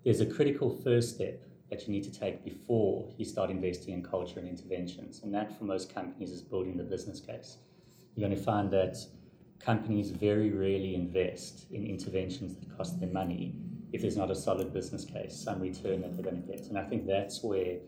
There's 0.05 0.21
a 0.21 0.27
critical 0.27 0.71
first 0.71 1.15
step 1.15 1.43
that 1.71 1.89
you 1.89 1.93
need 1.93 2.05
to 2.05 2.13
take 2.13 2.45
before 2.45 3.11
you 3.17 3.25
start 3.25 3.51
investing 3.51 3.95
in 3.95 4.03
culture 4.05 4.39
and 4.39 4.49
interventions, 4.49 5.23
and 5.25 5.35
that 5.35 5.59
for 5.59 5.65
most 5.65 5.93
companies 5.93 6.31
is 6.31 6.43
building 6.43 6.77
the 6.77 6.85
business 6.85 7.19
case. 7.19 7.57
You're 8.15 8.29
going 8.29 8.39
to 8.39 8.45
find 8.45 8.71
that 8.71 8.97
companies 9.59 10.11
very 10.11 10.51
rarely 10.51 10.95
invest 10.95 11.67
in 11.71 11.87
interventions 11.87 12.57
that 12.57 12.77
cost 12.77 13.01
them 13.01 13.13
money 13.13 13.55
if 13.93 14.03
there's 14.03 14.17
not 14.17 14.31
a 14.31 14.35
solid 14.35 14.73
business 14.73 15.05
case, 15.05 15.35
some 15.35 15.61
return 15.61 16.03
that 16.03 16.15
they're 16.15 16.31
going 16.31 16.43
to 16.43 16.53
get. 16.53 16.67
And 16.67 16.79
I 16.79 16.85
think 16.85 17.07
that's 17.07 17.43
where 17.43 17.79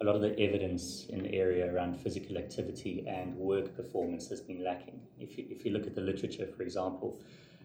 a 0.00 0.04
lot 0.04 0.16
of 0.16 0.22
the 0.22 0.38
evidence 0.40 1.06
in 1.10 1.22
the 1.22 1.34
area 1.34 1.72
around 1.72 1.96
physical 2.00 2.38
activity 2.38 3.04
and 3.06 3.36
work 3.36 3.76
performance 3.76 4.28
has 4.28 4.40
been 4.40 4.64
lacking. 4.64 5.00
If 5.18 5.36
you, 5.38 5.46
if 5.50 5.64
you 5.64 5.72
look 5.72 5.86
at 5.86 5.94
the 5.94 6.00
literature, 6.00 6.46
for 6.56 6.62
example, 6.62 7.20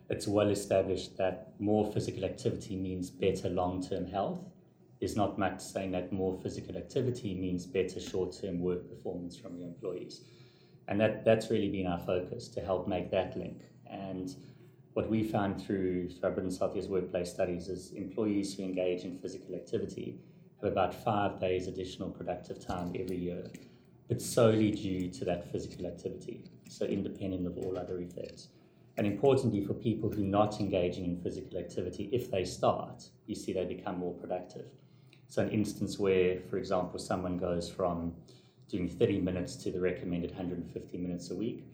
it's 0.10 0.28
well 0.28 0.50
established 0.50 1.18
that 1.18 1.54
more 1.60 1.92
physical 1.92 2.26
activity 2.26 2.76
means 2.76 3.10
better 3.10 3.50
long 3.50 3.82
term 3.82 4.06
health. 4.06 4.40
There's 5.00 5.16
not 5.16 5.38
much 5.38 5.62
saying 5.62 5.92
that 5.92 6.12
more 6.12 6.40
physical 6.42 6.78
activity 6.78 7.34
means 7.36 7.66
better 7.66 8.00
short 8.00 8.36
term 8.40 8.60
work 8.60 8.90
performance 8.90 9.38
from 9.38 9.58
your 9.58 9.68
employees. 9.68 10.22
And 10.88 11.00
that, 11.02 11.26
that's 11.26 11.50
really 11.50 11.70
been 11.70 11.88
our 11.88 12.00
focus 12.00 12.48
to 12.50 12.62
help 12.62 12.88
make 12.88 13.12
that 13.12 13.38
link. 13.38 13.62
And 13.90 14.34
what 14.94 15.10
we 15.10 15.24
found 15.24 15.62
through, 15.62 16.10
through 16.10 16.30
our 16.30 16.32
Britain's 16.32 16.58
Healthiest 16.58 16.90
workplace 16.90 17.30
studies 17.30 17.68
is 17.68 17.92
employees 17.92 18.56
who 18.56 18.64
engage 18.64 19.04
in 19.04 19.18
physical 19.20 19.56
activity 19.56 20.20
have 20.62 20.72
about 20.72 20.94
five 21.04 21.40
days 21.40 21.68
additional 21.68 22.10
productive 22.10 22.66
time 22.66 22.94
every 23.00 23.18
year, 23.18 23.44
but 24.08 24.22
solely 24.22 24.72
due 24.72 25.10
to 25.10 25.26
that 25.26 25.52
physical 25.52 25.86
activity, 25.86 26.44
so 26.68 26.86
independent 26.86 27.46
of 27.46 27.58
all 27.58 27.78
other 27.78 28.00
effects. 28.00 28.50
And 28.98 29.06
importantly, 29.06 29.64
for 29.64 29.76
people 29.76 30.10
who 30.10 30.24
are 30.24 30.26
not 30.26 30.60
engaging 30.60 31.06
in 31.06 31.22
physical 31.22 31.60
activity, 31.60 32.10
if 32.12 32.32
they 32.32 32.44
start, 32.44 33.08
you 33.28 33.36
see 33.36 33.54
they 33.54 33.66
become 33.66 34.00
more 34.00 34.14
productive. 34.16 34.66
So, 35.28 35.44
an 35.44 35.50
instance 35.50 36.00
where, 36.00 36.40
for 36.50 36.58
example, 36.58 36.98
someone 36.98 37.38
goes 37.38 37.70
from 37.70 38.14
doing 38.70 38.88
30 38.88 39.20
minutes 39.22 39.56
to 39.58 39.72
the 39.72 39.80
recommended 39.80 40.32
150 40.32 40.98
minutes 40.98 41.32
a 41.32 41.36
week, 41.36 41.66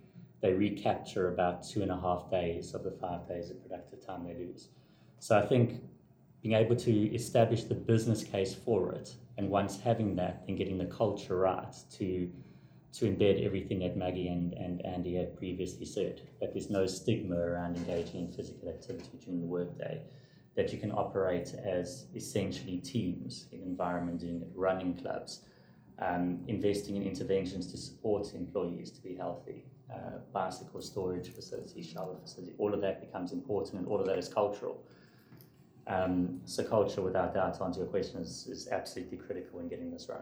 they 0.41 0.53
recapture 0.53 1.29
about 1.29 1.63
two 1.67 1.81
and 1.81 1.91
a 1.91 2.00
half 2.00 2.29
days 2.29 2.73
of 2.73 2.83
the 2.83 2.91
five 2.91 3.27
days 3.27 3.50
of 3.50 3.62
productive 3.63 4.05
time 4.05 4.25
they 4.25 4.33
lose. 4.33 4.69
So 5.19 5.38
I 5.38 5.45
think 5.45 5.81
being 6.41 6.55
able 6.55 6.75
to 6.75 7.15
establish 7.15 7.63
the 7.63 7.75
business 7.75 8.23
case 8.23 8.53
for 8.53 8.91
it, 8.91 9.15
and 9.38 9.50
once 9.50 9.79
having 9.79 10.15
that, 10.17 10.45
then 10.45 10.57
getting 10.57 10.77
the 10.77 10.85
culture 10.85 11.38
right 11.38 11.73
to 11.97 12.29
to 12.93 13.05
embed 13.05 13.43
everything 13.43 13.79
that 13.79 13.97
Maggie 13.97 14.27
and, 14.27 14.53
and 14.53 14.85
Andy 14.85 15.15
had 15.15 15.35
previously 15.35 15.85
said, 15.85 16.21
that 16.39 16.53
there's 16.53 16.69
no 16.69 16.85
stigma 16.85 17.35
around 17.35 17.75
engaging 17.75 18.27
in 18.27 18.31
physical 18.31 18.69
activity 18.69 19.17
during 19.25 19.41
the 19.41 19.47
workday, 19.47 20.00
that 20.55 20.71
you 20.71 20.77
can 20.77 20.91
operate 20.91 21.55
as 21.65 22.05
essentially 22.13 22.77
teams 22.77 23.47
in 23.51 23.63
environment 23.63 24.19
doing 24.19 24.45
running 24.53 24.93
clubs, 24.95 25.41
um, 26.00 26.39
investing 26.47 26.95
in 26.95 27.03
interventions 27.03 27.67
to 27.71 27.77
support 27.77 28.33
employees 28.33 28.91
to 28.91 29.01
be 29.01 29.15
healthy, 29.15 29.65
uh, 29.93 30.17
bicycle 30.31 30.81
storage 30.81 31.29
facilities, 31.29 31.85
shower 31.85 32.15
facility, 32.21 32.53
all 32.57 32.73
of 32.73 32.81
that 32.81 33.00
becomes 33.00 33.31
important 33.31 33.79
and 33.79 33.88
all 33.88 34.00
of 34.00 34.07
that 34.07 34.17
is 34.17 34.27
cultural. 34.27 34.83
Um, 35.85 36.39
so 36.45 36.63
culture, 36.63 37.01
without 37.01 37.33
doubt, 37.33 37.55
to 37.57 37.63
answer 37.63 37.81
your 37.81 37.89
question, 37.89 38.21
is, 38.21 38.47
is 38.47 38.67
absolutely 38.69 39.17
critical 39.17 39.59
in 39.59 39.67
getting 39.67 39.91
this 39.91 40.07
right. 40.09 40.21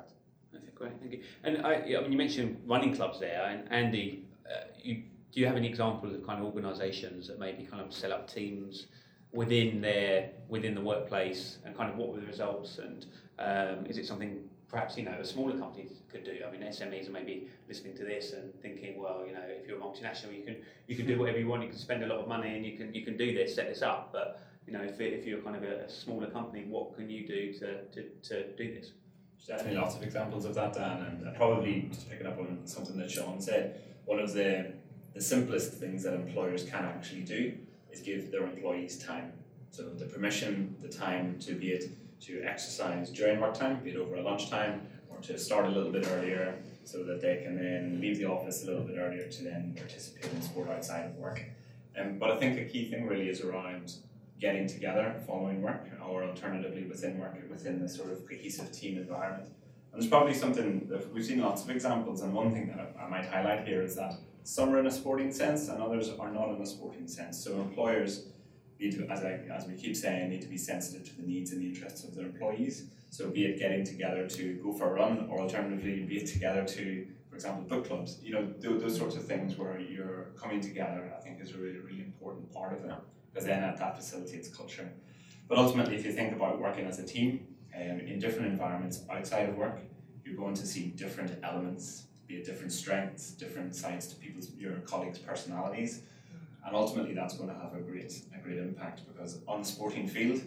Okay, 0.55 0.65
great, 0.75 0.93
thank 0.99 1.13
you. 1.13 1.21
And 1.43 1.65
I, 1.65 1.73
I 1.73 2.01
mean, 2.01 2.11
you 2.11 2.17
mentioned 2.17 2.61
running 2.65 2.95
clubs 2.95 3.19
there, 3.19 3.45
and 3.45 3.71
Andy, 3.71 4.25
uh, 4.49 4.65
you, 4.81 5.03
do 5.31 5.39
you 5.39 5.45
have 5.45 5.55
any 5.55 5.67
examples 5.67 6.13
of 6.13 6.25
kind 6.25 6.39
of 6.39 6.45
organisations 6.45 7.27
that 7.27 7.39
maybe 7.39 7.63
kind 7.63 7.81
of 7.81 7.93
set 7.93 8.11
up 8.11 8.29
teams 8.29 8.87
within 9.31 9.79
their 9.79 10.31
within 10.49 10.75
the 10.75 10.81
workplace, 10.81 11.59
and 11.63 11.77
kind 11.77 11.89
of 11.89 11.95
what 11.95 12.09
were 12.09 12.19
the 12.19 12.27
results, 12.27 12.79
and 12.79 13.05
um, 13.39 13.85
is 13.85 13.97
it 13.97 14.05
something 14.05 14.39
perhaps 14.71 14.97
you 14.97 15.03
know 15.03 15.17
a 15.19 15.25
smaller 15.25 15.57
company 15.57 15.87
could 16.09 16.23
do? 16.23 16.37
I 16.47 16.51
mean, 16.51 16.61
SMEs 16.61 17.09
are 17.09 17.11
maybe 17.11 17.49
listening 17.67 17.95
to 17.97 18.03
this 18.05 18.33
and 18.33 18.53
thinking, 18.61 18.99
well, 19.01 19.23
you 19.27 19.33
know, 19.33 19.43
if 19.45 19.67
you're 19.67 19.77
a 19.77 19.81
multinational, 19.81 20.35
you 20.35 20.43
can 20.43 20.55
you 20.87 20.95
can 20.95 21.05
do 21.05 21.19
whatever 21.19 21.39
you 21.39 21.47
want, 21.47 21.63
you 21.63 21.69
can 21.69 21.77
spend 21.77 22.03
a 22.03 22.07
lot 22.07 22.19
of 22.19 22.27
money, 22.27 22.55
and 22.55 22.65
you 22.65 22.77
can 22.77 22.93
you 22.93 23.03
can 23.03 23.17
do 23.17 23.33
this, 23.33 23.55
set 23.55 23.67
this 23.67 23.81
up, 23.81 24.11
but 24.13 24.41
you 24.65 24.73
know, 24.73 24.81
if, 24.83 24.99
if 24.99 25.25
you're 25.25 25.41
kind 25.41 25.55
of 25.55 25.63
a, 25.63 25.89
smaller 25.89 26.27
company, 26.27 26.65
what 26.69 26.95
can 26.95 27.09
you 27.09 27.27
do 27.27 27.51
to, 27.53 27.83
to, 27.85 28.03
to 28.23 28.51
do 28.53 28.73
this? 28.73 28.91
There's 29.37 29.59
definitely 29.59 29.81
lots 29.81 29.95
of 29.95 30.03
examples 30.03 30.45
of 30.45 30.55
that, 30.55 30.73
Dan, 30.73 31.23
and 31.25 31.35
probably 31.35 31.89
just 31.91 32.09
picking 32.09 32.27
up 32.27 32.37
on 32.37 32.59
something 32.65 32.97
that 32.97 33.09
Shaun 33.09 33.41
said, 33.41 33.81
one 34.05 34.19
of 34.19 34.33
the, 34.33 34.71
the 35.13 35.21
simplest 35.21 35.73
things 35.73 36.03
that 36.03 36.13
employers 36.13 36.63
can 36.63 36.85
actually 36.85 37.21
do 37.21 37.57
is 37.91 37.99
give 38.01 38.31
their 38.31 38.43
employees 38.43 39.03
time. 39.03 39.33
So 39.71 39.83
the 39.83 40.05
permission, 40.05 40.75
the 40.79 40.89
time 40.89 41.39
to 41.39 41.53
be 41.53 41.71
it 41.71 41.89
to 42.21 42.43
exercise 42.43 43.09
during 43.09 43.39
work 43.39 43.53
time, 43.53 43.83
be 43.83 43.91
it 43.91 43.97
over 43.97 44.15
a 44.15 44.21
lunchtime, 44.21 44.81
or 45.09 45.17
to 45.21 45.37
start 45.37 45.65
a 45.65 45.69
little 45.69 45.91
bit 45.91 46.07
earlier 46.11 46.55
so 46.83 47.03
that 47.03 47.21
they 47.21 47.41
can 47.43 47.55
then 47.55 47.99
leave 48.01 48.17
the 48.17 48.25
office 48.25 48.63
a 48.63 48.67
little 48.67 48.83
bit 48.83 48.97
earlier 48.97 49.27
to 49.27 49.43
then 49.43 49.73
participate 49.77 50.31
in 50.31 50.41
sport 50.41 50.69
outside 50.69 51.05
of 51.05 51.15
work. 51.17 51.43
Um, 51.99 52.17
but 52.17 52.31
I 52.31 52.37
think 52.37 52.57
a 52.59 52.65
key 52.65 52.89
thing 52.89 53.07
really 53.07 53.29
is 53.29 53.41
around 53.41 53.93
getting 54.39 54.67
together 54.67 55.21
following 55.27 55.61
work, 55.61 55.87
or 56.07 56.23
alternatively 56.23 56.85
within 56.85 57.19
work, 57.19 57.37
within 57.49 57.79
the 57.79 57.87
sort 57.87 58.11
of 58.11 58.27
cohesive 58.27 58.71
team 58.71 58.97
environment. 58.97 59.49
And 59.93 60.01
there's 60.01 60.09
probably 60.09 60.33
something 60.33 60.87
that 60.89 61.13
we've 61.13 61.25
seen 61.25 61.41
lots 61.41 61.63
of 61.63 61.69
examples, 61.69 62.21
and 62.21 62.33
one 62.33 62.51
thing 62.51 62.67
that 62.75 62.95
I 62.99 63.07
might 63.07 63.25
highlight 63.25 63.67
here 63.67 63.83
is 63.83 63.95
that 63.95 64.15
some 64.43 64.73
are 64.73 64.79
in 64.79 64.87
a 64.87 64.91
sporting 64.91 65.31
sense 65.31 65.69
and 65.69 65.81
others 65.81 66.09
are 66.17 66.31
not 66.31 66.49
in 66.49 66.61
a 66.61 66.65
sporting 66.65 67.07
sense. 67.07 67.43
So 67.43 67.61
employers 67.61 68.25
need 68.81 68.97
to, 68.97 69.07
as, 69.07 69.23
I, 69.23 69.39
as 69.53 69.67
we 69.67 69.75
keep 69.75 69.95
saying, 69.95 70.29
need 70.29 70.41
to 70.41 70.47
be 70.47 70.57
sensitive 70.57 71.07
to 71.09 71.15
the 71.21 71.27
needs 71.27 71.51
and 71.51 71.61
the 71.61 71.67
interests 71.67 72.03
of 72.03 72.15
their 72.15 72.25
employees. 72.25 72.85
So 73.09 73.29
be 73.29 73.45
it 73.45 73.59
getting 73.59 73.85
together 73.85 74.27
to 74.27 74.53
go 74.63 74.73
for 74.73 74.89
a 74.89 74.93
run, 74.93 75.27
or 75.29 75.41
alternatively, 75.41 76.03
be 76.03 76.17
it 76.17 76.27
together 76.27 76.63
to, 76.65 77.07
for 77.29 77.35
example, 77.35 77.63
book 77.63 77.87
clubs. 77.87 78.19
You 78.23 78.33
know, 78.33 78.53
those, 78.59 78.81
those 78.81 78.97
sorts 78.97 79.15
of 79.15 79.25
things 79.25 79.57
where 79.57 79.79
you're 79.79 80.31
coming 80.35 80.61
together, 80.61 81.13
I 81.15 81.21
think 81.21 81.39
is 81.41 81.53
a 81.53 81.57
really, 81.57 81.79
really 81.79 82.01
important 82.01 82.51
part 82.51 82.73
of 82.73 82.83
it 82.85 82.95
because 83.31 83.45
then 83.45 83.61
that 83.61 83.97
facilitates 83.97 84.49
culture. 84.49 84.89
But 85.47 85.57
ultimately, 85.57 85.95
if 85.95 86.05
you 86.05 86.11
think 86.11 86.33
about 86.33 86.59
working 86.59 86.85
as 86.85 86.99
a 86.99 87.05
team 87.05 87.47
um, 87.75 87.99
in 87.99 88.19
different 88.19 88.47
environments 88.47 89.03
outside 89.09 89.49
of 89.49 89.55
work, 89.55 89.79
you're 90.23 90.35
going 90.35 90.55
to 90.55 90.65
see 90.65 90.87
different 90.87 91.37
elements, 91.43 92.07
be 92.27 92.35
it 92.35 92.45
different 92.45 92.71
strengths, 92.71 93.31
different 93.31 93.75
sides 93.75 94.07
to 94.07 94.15
people's 94.15 94.51
your 94.57 94.75
colleagues' 94.91 95.19
personalities, 95.19 96.03
and 96.65 96.75
ultimately 96.75 97.13
that's 97.13 97.35
going 97.35 97.49
to 97.49 97.55
have 97.55 97.73
a 97.73 97.79
great 97.79 98.13
a 98.35 98.39
great 98.39 98.57
impact 98.57 99.01
because 99.07 99.39
on 99.47 99.61
the 99.61 99.67
sporting 99.67 100.07
field, 100.07 100.41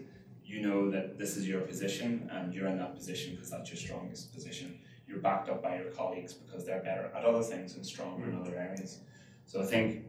you 0.44 0.60
know 0.60 0.90
that 0.90 1.18
this 1.18 1.36
is 1.36 1.48
your 1.48 1.62
position 1.62 2.28
and 2.32 2.54
you're 2.54 2.68
in 2.68 2.78
that 2.78 2.94
position 2.94 3.34
because 3.34 3.50
that's 3.50 3.70
your 3.70 3.76
strongest 3.76 4.32
position. 4.32 4.78
You're 5.06 5.18
backed 5.18 5.48
up 5.48 5.62
by 5.62 5.76
your 5.76 5.90
colleagues 5.90 6.32
because 6.32 6.64
they're 6.64 6.82
better 6.82 7.10
at 7.14 7.24
other 7.24 7.42
things 7.42 7.74
and 7.76 7.84
stronger 7.84 8.28
in 8.28 8.40
other 8.40 8.56
areas. 8.56 9.00
So 9.46 9.62
I 9.62 9.66
think 9.66 10.04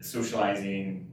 socializing, 0.00 1.10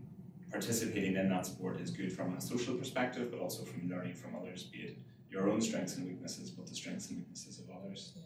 participating 0.51 1.15
in 1.15 1.29
that 1.29 1.45
sport 1.45 1.79
is 1.79 1.89
good 1.89 2.11
from 2.11 2.35
a 2.35 2.41
social 2.41 2.75
perspective, 2.75 3.31
but 3.31 3.39
also 3.39 3.63
from 3.63 3.89
learning 3.89 4.13
from 4.13 4.35
others, 4.35 4.63
be 4.63 4.79
it 4.79 4.97
your 5.33 5.49
own 5.49 5.59
strengths 5.59 5.97
and 5.97 6.07
weaknesses, 6.07 6.51
but 6.51 6.67
the 6.67 6.75
strengths 6.75 7.09
and 7.09 7.17
weaknesses 7.17 7.59
of 7.59 7.65
others. 7.75 8.11
Yeah. 8.15 8.21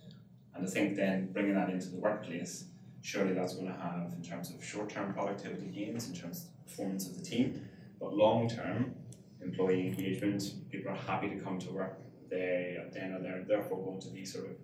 And 0.56 0.68
I 0.68 0.70
think 0.70 0.96
then 0.96 1.32
bringing 1.32 1.56
that 1.56 1.70
into 1.70 1.88
the 1.88 1.98
workplace, 1.98 2.66
surely 3.08 3.34
that's 3.34 3.54
going 3.54 3.68
to 3.68 3.80
have, 3.80 4.12
in 4.18 4.22
terms 4.22 4.50
of 4.50 4.62
short 4.62 4.90
term 4.90 5.14
productivity 5.14 5.68
gains, 5.68 6.10
in 6.10 6.14
terms 6.14 6.44
of 6.44 6.66
performance 6.68 7.08
of 7.08 7.18
the 7.18 7.24
team, 7.24 7.66
but 8.02 8.14
long 8.14 8.50
term 8.50 8.94
employee 9.42 9.88
engagement, 9.88 10.44
people 10.70 10.92
are 10.92 11.02
happy 11.12 11.30
to 11.30 11.38
come 11.38 11.58
to 11.58 11.72
work. 11.72 11.98
They 12.30 12.78
then 12.94 13.14
are 13.14 13.22
they're 13.22 13.46
therefore 13.48 13.78
going 13.86 14.02
to 14.02 14.10
be 14.10 14.26
sort 14.26 14.48
of 14.48 14.58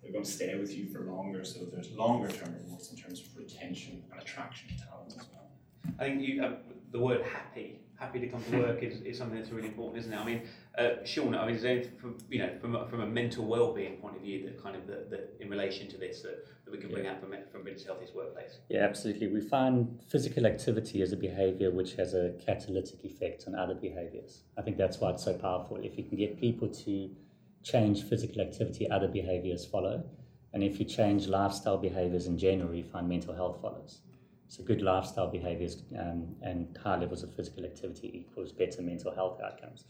they're 0.00 0.12
going 0.12 0.24
to 0.24 0.30
stay 0.30 0.54
with 0.54 0.74
you 0.74 0.86
for 0.86 1.00
longer. 1.00 1.44
So 1.44 1.66
there's 1.70 1.90
longer 1.90 2.28
term 2.28 2.54
rewards 2.64 2.90
in 2.90 2.96
terms 2.96 3.20
of 3.20 3.36
retention 3.36 4.02
and 4.10 4.22
attraction 4.22 4.70
of 4.70 4.88
talent 4.88 5.14
as 5.18 5.26
well. 5.30 5.50
I 5.98 6.04
think 6.04 6.22
you, 6.22 6.42
uh, 6.42 6.52
the 6.92 7.00
word 7.00 7.20
happy, 7.20 7.80
happy 8.00 8.18
to 8.18 8.26
come 8.28 8.42
to 8.42 8.58
work 8.58 8.82
is, 8.82 9.02
is 9.02 9.18
something 9.18 9.38
that's 9.38 9.50
really 9.50 9.68
important, 9.68 9.98
isn't 9.98 10.12
it? 10.12 10.16
I 10.16 10.24
mean, 10.24 10.42
uh, 10.78 11.04
Shaun, 11.04 11.34
I 11.34 11.46
mean, 11.46 11.54
is 11.54 11.62
there 11.62 11.84
from, 12.00 12.16
you 12.30 12.38
know, 12.38 12.50
from, 12.58 12.74
a, 12.74 12.88
from 12.88 13.02
a 13.02 13.06
mental 13.06 13.44
well-being 13.44 13.96
point 13.98 14.16
of 14.16 14.22
view 14.22 14.42
that 14.46 14.60
kind 14.60 14.74
of 14.74 14.86
that, 14.86 15.10
that 15.10 15.36
in 15.38 15.50
relation 15.50 15.86
to 15.88 15.98
this 15.98 16.22
that, 16.22 16.46
that 16.64 16.70
we 16.70 16.78
can 16.78 16.90
bring 16.90 17.06
out 17.06 17.20
from, 17.20 17.34
from 17.52 17.62
Britain's 17.62 17.84
Healthiest 17.84 18.14
Workplace? 18.16 18.58
Yeah, 18.70 18.80
absolutely. 18.80 19.28
We 19.28 19.42
find 19.42 20.00
physical 20.08 20.46
activity 20.46 21.02
as 21.02 21.12
a 21.12 21.16
behaviour 21.16 21.70
which 21.70 21.94
has 21.96 22.14
a 22.14 22.32
catalytic 22.44 23.04
effect 23.04 23.44
on 23.46 23.54
other 23.54 23.74
behaviours. 23.74 24.44
I 24.56 24.62
think 24.62 24.78
that's 24.78 24.98
why 24.98 25.10
it's 25.10 25.24
so 25.24 25.34
powerful. 25.34 25.76
If 25.76 25.98
you 25.98 26.04
can 26.04 26.16
get 26.16 26.40
people 26.40 26.68
to 26.68 27.10
change 27.62 28.04
physical 28.04 28.40
activity, 28.40 28.90
other 28.90 29.08
behaviours 29.08 29.66
follow. 29.66 30.02
And 30.54 30.62
if 30.64 30.80
you 30.80 30.86
change 30.86 31.28
lifestyle 31.28 31.76
behaviours 31.76 32.26
in 32.26 32.38
general, 32.38 32.74
you 32.74 32.82
find 32.82 33.06
mental 33.06 33.34
health 33.34 33.60
follows. 33.60 34.00
So 34.50 34.64
good 34.64 34.82
lifestyle 34.82 35.28
behaviors 35.28 35.84
um, 35.96 36.34
and 36.42 36.76
high 36.76 36.98
levels 36.98 37.22
of 37.22 37.32
physical 37.32 37.64
activity 37.64 38.10
equals 38.12 38.50
better 38.50 38.82
mental 38.82 39.14
health 39.14 39.40
outcomes. 39.40 39.84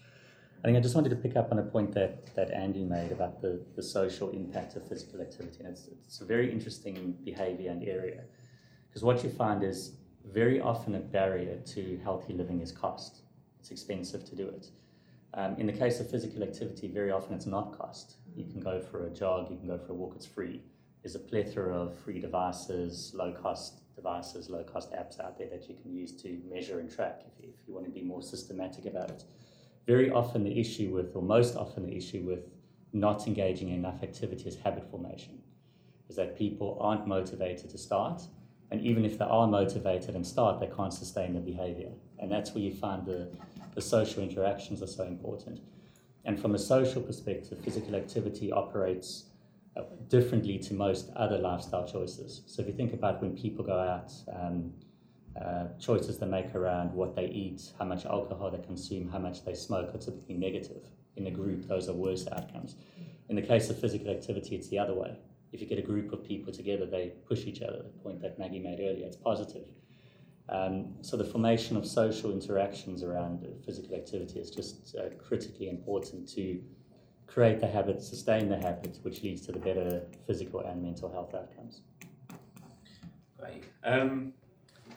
I 0.59 0.67
think 0.67 0.77
I 0.77 0.81
just 0.81 0.95
wanted 0.95 1.09
to 1.09 1.17
pick 1.17 1.35
up 1.35 1.51
on 1.51 1.59
a 1.59 1.63
point 1.63 1.95
that, 1.95 2.35
that 2.37 2.51
Andy 2.51 2.85
made 2.85 3.11
about 3.11 3.41
the, 3.41 3.65
the 3.75 3.83
social 3.83 4.29
impact 4.33 4.77
of 4.77 4.87
physical 4.87 5.23
activity. 5.23 5.61
And 5.61 5.69
it's, 5.69 5.89
it's 5.89 6.21
a 6.21 6.27
very 6.27 6.53
interesting 6.53 7.17
behavior 7.25 7.71
and 7.71 7.83
area 7.89 8.25
because 8.87 9.03
what 9.03 9.25
you 9.25 9.31
find 9.31 9.65
is 9.65 9.93
very 10.31 10.61
often 10.61 10.95
a 10.95 11.01
barrier 11.01 11.57
to 11.57 11.99
healthy 12.05 12.35
living 12.35 12.61
is 12.61 12.71
cost. 12.71 13.23
It's 13.61 13.71
expensive 13.71 14.27
to 14.27 14.37
do 14.37 14.47
it. 14.47 14.67
Um, 15.33 15.57
in 15.57 15.69
the 15.69 15.73
case 15.73 16.01
of 16.01 16.11
physical 16.11 16.43
activity, 16.43 16.87
very 16.89 17.13
often 17.13 17.33
it's 17.33 17.47
not 17.47 17.79
cost. 17.79 18.17
You 18.37 18.45
can 18.45 18.61
go 18.61 18.79
for 18.79 19.07
a 19.07 19.11
jog, 19.11 19.51
you 19.51 19.57
can 19.57 19.69
go 19.69 19.79
for 19.79 19.93
a 19.93 19.95
walk, 19.95 20.13
it's 20.17 20.27
free. 20.27 20.61
There's 21.03 21.15
a 21.15 21.19
plethora 21.19 21.75
of 21.75 21.99
free 21.99 22.21
devices, 22.21 23.13
low 23.15 23.33
cost 23.33 23.80
devices, 24.01 24.49
low 24.49 24.65
cost 24.65 24.93
apps 24.93 25.21
out 25.21 25.37
there 25.39 25.49
that 25.49 25.69
you 25.69 25.77
can 25.83 25.93
use 25.93 26.13
to 26.23 26.41
measure 26.51 26.81
and 26.81 26.91
track 26.91 27.23
if 27.27 27.43
you, 27.43 27.51
if 27.53 27.61
you 27.67 27.75
want 27.75 27.87
to 27.87 27.93
be 27.93 28.03
more 28.03 28.23
systematic 28.23 28.87
about 28.87 29.11
it. 29.11 29.25
Very 29.87 30.11
often, 30.11 30.45
the 30.45 30.59
issue 30.59 30.89
with, 30.91 31.15
or 31.15 31.23
most 31.23 31.57
often, 31.57 31.87
the 31.87 31.97
issue 31.97 32.23
with 32.23 32.45
not 32.93 33.27
engaging 33.27 33.69
in 33.69 33.75
enough 33.75 34.03
activity 34.03 34.45
is 34.49 34.57
habit 34.57 34.85
formation, 34.91 35.39
is 36.09 36.17
that 36.17 36.37
people 36.37 36.79
aren't 36.81 37.07
motivated 37.07 37.71
to 37.71 37.79
start. 37.79 38.23
And 38.71 38.81
even 38.81 39.05
if 39.05 39.19
they 39.19 39.25
are 39.25 39.47
motivated 39.47 40.15
and 40.15 40.27
start, 40.27 40.61
they 40.61 40.71
can't 40.79 40.93
sustain 40.93 41.35
the 41.35 41.41
behavior. 41.41 41.91
And 42.19 42.31
that's 42.31 42.55
where 42.55 42.63
you 42.63 42.73
find 42.73 43.05
the, 43.05 43.29
the 43.75 43.81
social 43.81 44.23
interactions 44.23 44.83
are 44.83 44.87
so 44.87 45.05
important. 45.05 45.61
And 46.25 46.41
from 46.41 46.55
a 46.55 46.59
social 46.59 47.03
perspective, 47.03 47.59
physical 47.65 47.97
activity 47.97 48.53
operates 48.53 49.25
differently 50.09 50.59
to 50.59 50.75
most 50.75 51.11
other 51.17 51.39
lifestyle 51.39 51.87
choices. 51.87 52.43
So 52.47 52.63
if 52.63 52.69
you 52.69 52.75
think 52.75 52.93
about 52.93 53.21
when 53.21 53.37
people 53.37 53.65
go 53.65 53.79
out, 53.79 54.13
um, 54.33 54.73
uh, 55.41 55.69
choices 55.79 56.19
they 56.19 56.27
make 56.27 56.55
around 56.55 56.93
what 56.93 57.15
they 57.15 57.27
eat, 57.27 57.73
how 57.79 57.85
much 57.85 58.05
alcohol 58.05 58.51
they 58.51 58.59
consume, 58.59 59.09
how 59.09 59.19
much 59.19 59.45
they 59.45 59.55
smoke 59.55 59.95
are 59.95 59.99
typically 59.99 60.35
negative. 60.35 60.85
In 61.17 61.27
a 61.27 61.31
group, 61.31 61.69
those 61.69 61.89
are 61.89 61.93
worse 61.93 62.27
outcomes. 62.33 62.77
In 63.29 63.37
the 63.37 63.43
case 63.43 63.71
of 63.71 63.79
physical 63.79 64.11
activity, 64.11 64.57
it's 64.57 64.69
the 64.69 64.79
other 64.79 64.95
way. 64.95 65.17
If 65.53 65.61
you 65.61 65.67
get 65.67 65.79
a 65.79 65.83
group 65.83 66.13
of 66.13 66.25
people 66.25 66.53
together, 66.53 66.87
they 66.87 67.13
push 67.29 67.47
each 67.47 67.63
other, 67.63 67.83
the 67.83 68.03
point 68.03 68.21
that 68.23 68.39
Maggie 68.39 68.59
made 68.61 68.81
earlier, 68.81 69.07
it's 69.07 69.17
positive. 69.17 69.67
Um, 70.49 70.95
so 71.01 71.17
the 71.17 71.25
formation 71.25 71.77
of 71.77 71.87
social 71.87 72.33
interactions 72.33 73.05
around 73.05 73.47
physical 73.65 73.95
activity 73.95 74.41
is 74.41 74.51
just 74.51 74.97
uh, 74.97 75.11
critically 75.17 75.69
important 75.69 76.29
to 76.31 76.61
create 77.33 77.61
the 77.61 77.67
habits, 77.67 78.09
sustain 78.09 78.49
the 78.49 78.57
habits, 78.57 78.99
which 79.03 79.23
leads 79.23 79.47
to 79.47 79.53
the 79.53 79.59
better 79.59 80.03
physical 80.27 80.61
and 80.61 80.83
mental 80.83 81.11
health 81.11 81.35
outcomes. 81.35 81.83
Great. 83.39 83.65
Um, 83.85 84.33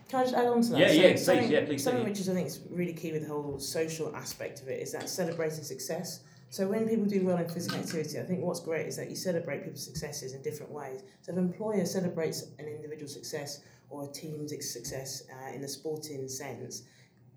Can 0.10 0.20
I 0.20 0.24
just 0.24 0.36
add 0.36 0.48
on 0.48 0.62
to 0.62 0.70
that? 0.72 0.80
Yeah, 0.80 0.88
so 0.88 0.94
yeah, 0.94 1.10
please, 1.12 1.26
something, 1.26 1.52
yeah, 1.52 1.66
please. 1.66 1.84
Something 1.84 2.04
which 2.04 2.20
is, 2.20 2.30
I 2.30 2.34
think, 2.34 2.48
is 2.48 2.60
really 2.70 2.94
key 2.94 3.12
with 3.12 3.24
the 3.24 3.28
whole 3.28 3.60
social 3.60 4.16
aspect 4.16 4.62
of 4.62 4.68
it 4.68 4.82
is 4.82 4.92
that 4.94 5.10
celebrating 5.10 5.64
success. 5.64 6.22
So 6.50 6.68
when 6.68 6.88
people 6.88 7.06
do 7.06 7.26
well 7.26 7.38
in 7.38 7.48
physical 7.50 7.80
activity, 7.80 8.20
I 8.20 8.24
think 8.24 8.42
what's 8.42 8.60
great 8.60 8.88
is 8.88 8.96
that 8.98 9.10
you 9.10 9.16
celebrate 9.16 9.64
people's 9.64 9.84
successes 9.84 10.34
in 10.34 10.42
different 10.44 10.72
ways. 10.72 11.02
So 11.22 11.32
if 11.32 11.38
an 11.38 11.44
employer 11.44 11.86
celebrates 11.86 12.44
an 12.60 12.68
individual 12.68 13.08
success 13.08 13.62
or 13.90 14.06
a 14.06 14.08
team's 14.08 14.52
success 14.72 15.24
uh, 15.32 15.56
in 15.56 15.64
a 15.64 15.68
sporting 15.68 16.28
sense, 16.28 16.84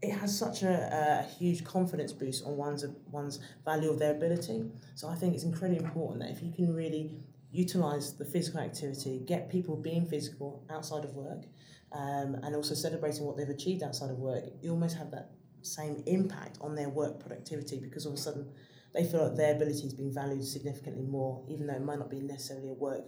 it 0.03 0.13
has 0.13 0.37
such 0.39 0.63
a, 0.63 1.23
a, 1.23 1.35
huge 1.39 1.65
confidence 1.65 2.13
boost 2.13 2.45
on 2.45 2.57
one's 2.57 2.85
one's 3.11 3.41
value 3.65 3.91
of 3.91 3.99
their 3.99 4.13
ability. 4.13 4.71
So 4.95 5.09
I 5.09 5.15
think 5.15 5.35
it's 5.35 5.45
incredibly 5.45 5.85
important 5.85 6.21
that 6.21 6.31
if 6.31 6.43
you 6.43 6.53
can 6.53 6.75
really 6.75 7.19
utilize 7.51 8.15
the 8.15 8.25
physical 8.25 8.61
activity, 8.61 9.23
get 9.27 9.51
people 9.51 9.77
being 9.77 10.05
physical 10.05 10.65
outside 10.71 11.05
of 11.05 11.15
work, 11.15 11.45
um, 11.93 12.35
and 12.43 12.55
also 12.55 12.75
celebrating 12.75 13.25
what 13.25 13.37
they've 13.37 13.49
achieved 13.49 13.83
outside 13.83 14.11
of 14.11 14.19
work, 14.19 14.45
you 14.61 14.71
almost 14.71 14.97
have 14.99 15.11
that 15.13 15.31
same 15.63 16.03
impact 16.07 16.59
on 16.61 16.75
their 16.75 16.89
work 16.89 17.19
productivity 17.19 17.79
because 17.79 18.07
all 18.07 18.13
of 18.13 18.19
a 18.19 18.23
sudden 18.23 18.47
they 18.95 19.05
feel 19.05 19.25
like 19.25 19.37
their 19.37 19.55
ability 19.55 19.87
is 19.87 19.95
being 19.95 20.13
valued 20.13 20.45
significantly 20.45 21.05
more, 21.05 21.43
even 21.49 21.67
though 21.67 21.75
it 21.75 21.83
might 21.83 21.99
not 21.99 22.11
be 22.11 22.21
necessarily 22.21 22.69
a 22.69 22.73
work 22.73 23.05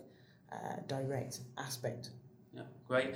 uh, 0.52 0.76
direct 0.86 1.40
aspect. 1.56 2.10
Yeah, 2.52 2.62
great. 2.86 3.14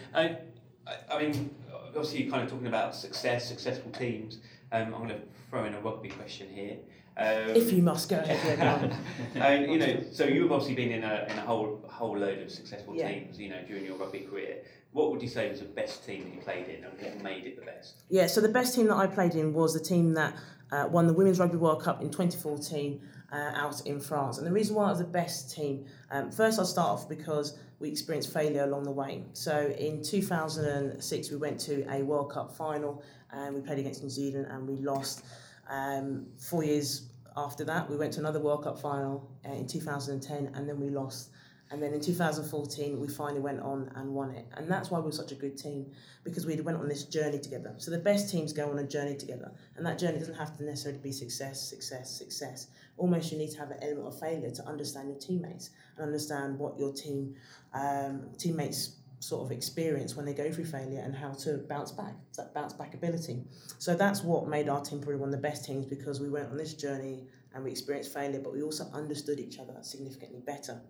I, 0.86 1.16
I 1.16 1.22
mean, 1.22 1.54
obviously, 1.88 2.22
you're 2.22 2.30
kind 2.30 2.44
of 2.44 2.50
talking 2.50 2.66
about 2.66 2.94
success, 2.94 3.48
successful 3.48 3.90
teams. 3.92 4.38
Um, 4.70 4.94
I'm 4.94 5.06
going 5.06 5.08
to 5.08 5.20
throw 5.50 5.64
in 5.64 5.74
a 5.74 5.80
rugby 5.80 6.08
question 6.08 6.48
here. 6.52 6.76
Um, 7.14 7.50
if 7.50 7.70
you 7.72 7.82
must 7.82 8.08
go 8.08 8.16
ahead, 8.16 8.58
yeah, 8.58 9.46
and 9.46 9.70
you 9.72 9.78
know, 9.78 10.02
so 10.12 10.24
you've 10.24 10.50
obviously 10.50 10.74
been 10.74 10.92
in 10.92 11.04
a 11.04 11.26
in 11.28 11.36
a 11.36 11.42
whole 11.42 11.84
whole 11.86 12.16
load 12.16 12.38
of 12.38 12.50
successful 12.50 12.96
yeah. 12.96 13.08
teams, 13.08 13.38
you 13.38 13.50
know, 13.50 13.62
during 13.66 13.84
your 13.84 13.96
rugby 13.96 14.20
career. 14.20 14.62
What 14.92 15.10
would 15.10 15.20
you 15.20 15.28
say 15.28 15.50
was 15.50 15.60
the 15.60 15.66
best 15.66 16.06
team 16.06 16.24
that 16.24 16.34
you 16.34 16.40
played 16.40 16.68
in, 16.68 16.84
and 16.84 16.98
what 16.98 17.22
made 17.22 17.44
it 17.44 17.58
the 17.58 17.66
best? 17.66 18.02
Yeah, 18.08 18.26
so 18.26 18.40
the 18.40 18.48
best 18.48 18.74
team 18.74 18.86
that 18.86 18.96
I 18.96 19.06
played 19.06 19.34
in 19.34 19.52
was 19.52 19.74
the 19.74 19.80
team 19.80 20.14
that 20.14 20.34
uh, 20.70 20.88
won 20.90 21.06
the 21.06 21.12
Women's 21.12 21.38
Rugby 21.38 21.58
World 21.58 21.82
Cup 21.82 22.00
in 22.00 22.08
2014 22.08 23.00
uh, 23.30 23.36
out 23.54 23.86
in 23.86 24.00
France. 24.00 24.38
And 24.38 24.46
the 24.46 24.52
reason 24.52 24.74
why 24.74 24.86
it 24.86 24.90
was 24.90 24.98
the 24.98 25.04
best 25.04 25.54
team, 25.54 25.86
um, 26.10 26.30
first 26.30 26.58
I'll 26.58 26.64
start 26.64 26.88
off 26.88 27.08
because 27.08 27.58
we 27.82 27.90
experienced 27.90 28.32
failure 28.32 28.62
along 28.62 28.84
the 28.84 28.92
way. 28.92 29.24
So 29.32 29.74
in 29.76 30.02
2006 30.02 31.30
we 31.30 31.36
went 31.36 31.58
to 31.60 31.84
a 31.92 32.02
World 32.02 32.30
Cup 32.30 32.56
final 32.56 33.02
and 33.32 33.56
we 33.56 33.60
played 33.60 33.80
against 33.80 34.02
New 34.02 34.08
Zealand 34.08 34.46
and 34.48 34.66
we 34.66 34.76
lost. 34.76 35.24
Um, 35.68 36.26
four 36.38 36.64
years 36.64 37.08
after 37.36 37.64
that 37.64 37.90
we 37.90 37.96
went 37.96 38.12
to 38.14 38.20
another 38.20 38.38
World 38.38 38.62
Cup 38.62 38.78
final 38.78 39.28
uh, 39.44 39.52
in 39.52 39.66
2010 39.66 40.52
and 40.54 40.68
then 40.68 40.80
we 40.80 40.90
lost. 40.90 41.31
And 41.72 41.82
then 41.82 41.94
in 41.94 42.00
2014, 42.02 43.00
we 43.00 43.08
finally 43.08 43.40
went 43.40 43.60
on 43.60 43.90
and 43.96 44.12
won 44.12 44.30
it. 44.32 44.46
And 44.58 44.70
that's 44.70 44.90
why 44.90 44.98
we 44.98 45.08
are 45.08 45.12
such 45.12 45.32
a 45.32 45.34
good 45.34 45.56
team, 45.56 45.90
because 46.22 46.44
we 46.44 46.60
went 46.60 46.76
on 46.76 46.86
this 46.86 47.04
journey 47.04 47.38
together. 47.38 47.74
So 47.78 47.90
the 47.90 47.98
best 47.98 48.30
teams 48.30 48.52
go 48.52 48.70
on 48.70 48.78
a 48.78 48.86
journey 48.86 49.16
together. 49.16 49.50
And 49.76 49.86
that 49.86 49.98
journey 49.98 50.18
doesn't 50.18 50.34
have 50.34 50.54
to 50.58 50.64
necessarily 50.64 51.00
be 51.00 51.12
success, 51.12 51.66
success, 51.66 52.10
success. 52.10 52.66
Almost 52.98 53.32
you 53.32 53.38
need 53.38 53.52
to 53.52 53.58
have 53.58 53.70
an 53.70 53.78
element 53.80 54.06
of 54.06 54.20
failure 54.20 54.50
to 54.50 54.66
understand 54.66 55.08
your 55.08 55.18
teammates 55.18 55.70
and 55.96 56.04
understand 56.04 56.58
what 56.58 56.78
your 56.78 56.92
team 56.92 57.36
um, 57.72 58.28
teammates 58.36 58.96
sort 59.20 59.42
of 59.46 59.50
experience 59.50 60.14
when 60.14 60.26
they 60.26 60.34
go 60.34 60.52
through 60.52 60.66
failure 60.66 61.00
and 61.02 61.16
how 61.16 61.30
to 61.30 61.56
bounce 61.70 61.90
back. 61.90 62.12
That 62.36 62.52
bounce 62.52 62.74
back 62.74 62.92
ability. 62.92 63.44
So 63.78 63.94
that's 63.94 64.22
what 64.22 64.46
made 64.46 64.68
our 64.68 64.82
team 64.82 64.98
probably 64.98 65.16
one 65.16 65.30
of 65.30 65.34
the 65.34 65.48
best 65.48 65.64
teams 65.64 65.86
because 65.86 66.20
we 66.20 66.28
went 66.28 66.50
on 66.50 66.58
this 66.58 66.74
journey 66.74 67.24
and 67.54 67.64
we 67.64 67.70
experienced 67.70 68.12
failure, 68.12 68.40
but 68.40 68.52
we 68.52 68.62
also 68.62 68.90
understood 68.92 69.40
each 69.40 69.58
other 69.58 69.76
significantly 69.80 70.42
better. 70.44 70.82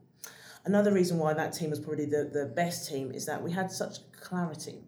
Another 0.65 0.93
reason 0.93 1.19
why 1.19 1.35
that 1.35 1.53
team 1.53 1.71
was 1.71 1.81
probably 1.81 2.07
the, 2.07 2.31
the 2.33 2.47
best 2.55 2.89
team 2.89 3.11
is 3.13 3.27
that 3.27 3.43
we 3.43 3.51
had 3.51 3.71
such 3.71 3.99
clarity. 4.13 4.79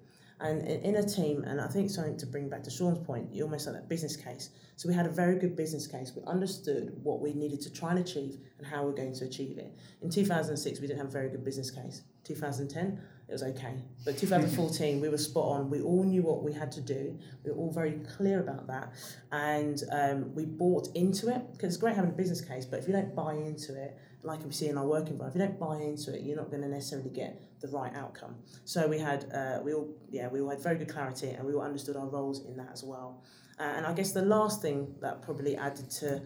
And 0.41 0.63
in, 0.63 0.97
a 0.97 1.03
team, 1.03 1.45
and 1.45 1.61
I 1.61 1.69
think 1.69 1.91
something 1.91 2.17
to 2.19 2.27
bring 2.27 2.49
back 2.49 2.65
to 2.65 2.71
Shaun's 2.71 2.99
point, 2.99 3.33
you 3.33 3.45
almost 3.45 3.67
had 3.67 3.75
that 3.77 3.89
business 3.89 4.17
case. 4.17 4.51
So 4.77 4.89
we 4.89 4.95
had 4.95 5.07
a 5.07 5.11
very 5.11 5.37
good 5.37 5.57
business 5.57 5.87
case. 5.87 6.13
We 6.15 6.23
understood 6.27 6.93
what 7.03 7.21
we 7.21 7.33
needed 7.33 7.61
to 7.63 7.73
try 7.73 7.91
and 7.91 8.01
achieve 8.01 8.39
and 8.59 8.67
how 8.67 8.85
we're 8.85 8.93
going 8.93 9.15
to 9.15 9.25
achieve 9.25 9.59
it. 9.59 9.73
In 10.03 10.11
2006, 10.11 10.81
we 10.81 10.87
didn't 10.87 10.99
have 10.99 11.09
a 11.09 11.11
very 11.11 11.29
good 11.29 11.45
business 11.45 11.71
case. 11.71 12.03
2010, 12.25 13.01
it 13.29 13.33
was 13.33 13.43
okay. 13.43 13.77
But 14.05 14.19
2014, 14.19 15.01
we 15.01 15.09
were 15.09 15.19
spot 15.19 15.45
on. 15.45 15.71
We 15.71 15.81
all 15.81 16.03
knew 16.03 16.23
what 16.23 16.43
we 16.43 16.53
had 16.53 16.73
to 16.73 16.81
do. 16.81 17.17
We 17.45 17.53
were 17.53 17.57
all 17.57 17.73
very 17.73 18.01
clear 18.17 18.41
about 18.41 18.67
that. 18.67 18.93
And 19.31 19.83
um, 19.93 20.35
we 20.35 20.45
bought 20.45 20.89
into 20.95 21.35
it 21.35 21.53
because 21.53 21.69
it's 21.75 21.77
great 21.77 21.95
having 21.95 22.11
a 22.11 22.15
business 22.15 22.41
case, 22.41 22.67
but 22.67 22.81
if 22.81 22.89
you 22.89 22.93
don't 22.93 23.15
buy 23.15 23.35
into 23.35 23.81
it, 23.81 23.97
like 24.25 24.45
we 24.45 24.53
see 24.53 24.69
in 24.69 24.79
our 24.79 24.87
work 24.87 25.09
environment, 25.09 25.37
if 25.37 25.41
you 25.41 25.47
don't 25.47 25.61
buy 25.61 25.77
into 25.85 26.15
it, 26.15 26.23
you're 26.23 26.37
not 26.37 26.51
going 26.51 26.63
to 26.63 26.69
necessarily 26.69 27.11
get 27.11 27.43
the 27.61 27.69
right 27.69 27.95
outcome. 27.95 28.37
So 28.65 28.89
we 28.89 28.99
had, 28.99 29.31
uh, 29.33 29.61
we 29.63 29.75
all, 29.75 29.89
yeah, 30.11 30.29
we 30.29 30.41
all 30.41 30.51
had 30.51 30.61
very 30.61 30.77
good 30.77 30.89
clarity, 30.89 31.29
and 31.31 31.47
we 31.47 31.53
all 31.53 31.63
understood 31.63 31.97
our 31.97 32.07
roles 32.07 32.45
in 32.47 32.57
that 32.57 32.71
as 32.73 32.83
well. 32.83 33.23
Uh, 33.59 33.63
and 33.77 33.87
I 33.87 33.93
guess 33.93 34.13
the 34.13 34.23
last 34.23 34.63
thing 34.63 34.95
that 35.01 35.23
probably 35.23 35.57
added 35.57 35.91
to 36.01 36.23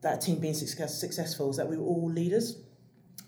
that 0.00 0.20
team 0.20 0.40
being 0.40 0.54
success, 0.54 1.00
successful 1.00 1.50
is 1.50 1.56
that 1.56 1.68
we 1.68 1.76
were 1.76 1.84
all 1.84 2.10
leaders 2.10 2.58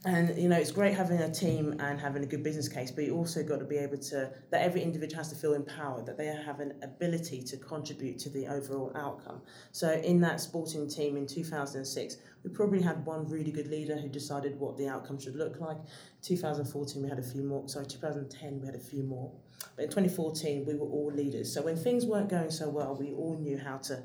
and 0.06 0.36
you 0.36 0.48
know 0.48 0.56
it's 0.56 0.70
great 0.70 0.94
having 0.94 1.18
a 1.20 1.32
team 1.32 1.74
and 1.80 1.98
having 1.98 2.22
a 2.22 2.26
good 2.26 2.42
business 2.42 2.68
case 2.68 2.90
but 2.90 3.04
you 3.04 3.16
also 3.16 3.42
got 3.42 3.58
to 3.58 3.64
be 3.64 3.78
able 3.78 3.96
to 3.96 4.30
that 4.50 4.60
every 4.60 4.82
individual 4.82 5.16
has 5.16 5.30
to 5.30 5.34
feel 5.34 5.54
empowered 5.54 6.04
that 6.04 6.18
they 6.18 6.26
have 6.26 6.60
an 6.60 6.74
ability 6.82 7.42
to 7.42 7.56
contribute 7.56 8.18
to 8.18 8.28
the 8.28 8.46
overall 8.46 8.92
outcome. 8.94 9.40
So 9.72 9.92
in 9.92 10.20
that 10.20 10.40
sporting 10.40 10.88
team 10.88 11.16
in 11.16 11.26
2006 11.26 12.16
we 12.42 12.50
probably 12.50 12.82
had 12.82 13.04
one 13.06 13.26
really 13.28 13.50
good 13.50 13.68
leader 13.68 13.96
who 13.96 14.08
decided 14.08 14.58
what 14.60 14.76
the 14.76 14.88
outcome 14.88 15.18
should 15.18 15.36
look 15.36 15.58
like. 15.58 15.78
2014 16.22 17.02
we 17.02 17.08
had 17.08 17.18
a 17.18 17.22
few 17.22 17.42
more 17.42 17.66
sorry 17.68 17.86
2010 17.86 18.60
we 18.60 18.66
had 18.66 18.74
a 18.74 18.78
few 18.78 19.02
more. 19.02 19.32
But 19.76 19.84
in 19.84 19.88
2014 19.88 20.66
we 20.66 20.74
were 20.74 20.86
all 20.86 21.10
leaders. 21.14 21.52
So 21.52 21.62
when 21.62 21.76
things 21.76 22.04
weren't 22.04 22.28
going 22.28 22.50
so 22.50 22.68
well 22.68 22.94
we 22.94 23.12
all 23.12 23.38
knew 23.38 23.56
how 23.56 23.78
to 23.78 24.02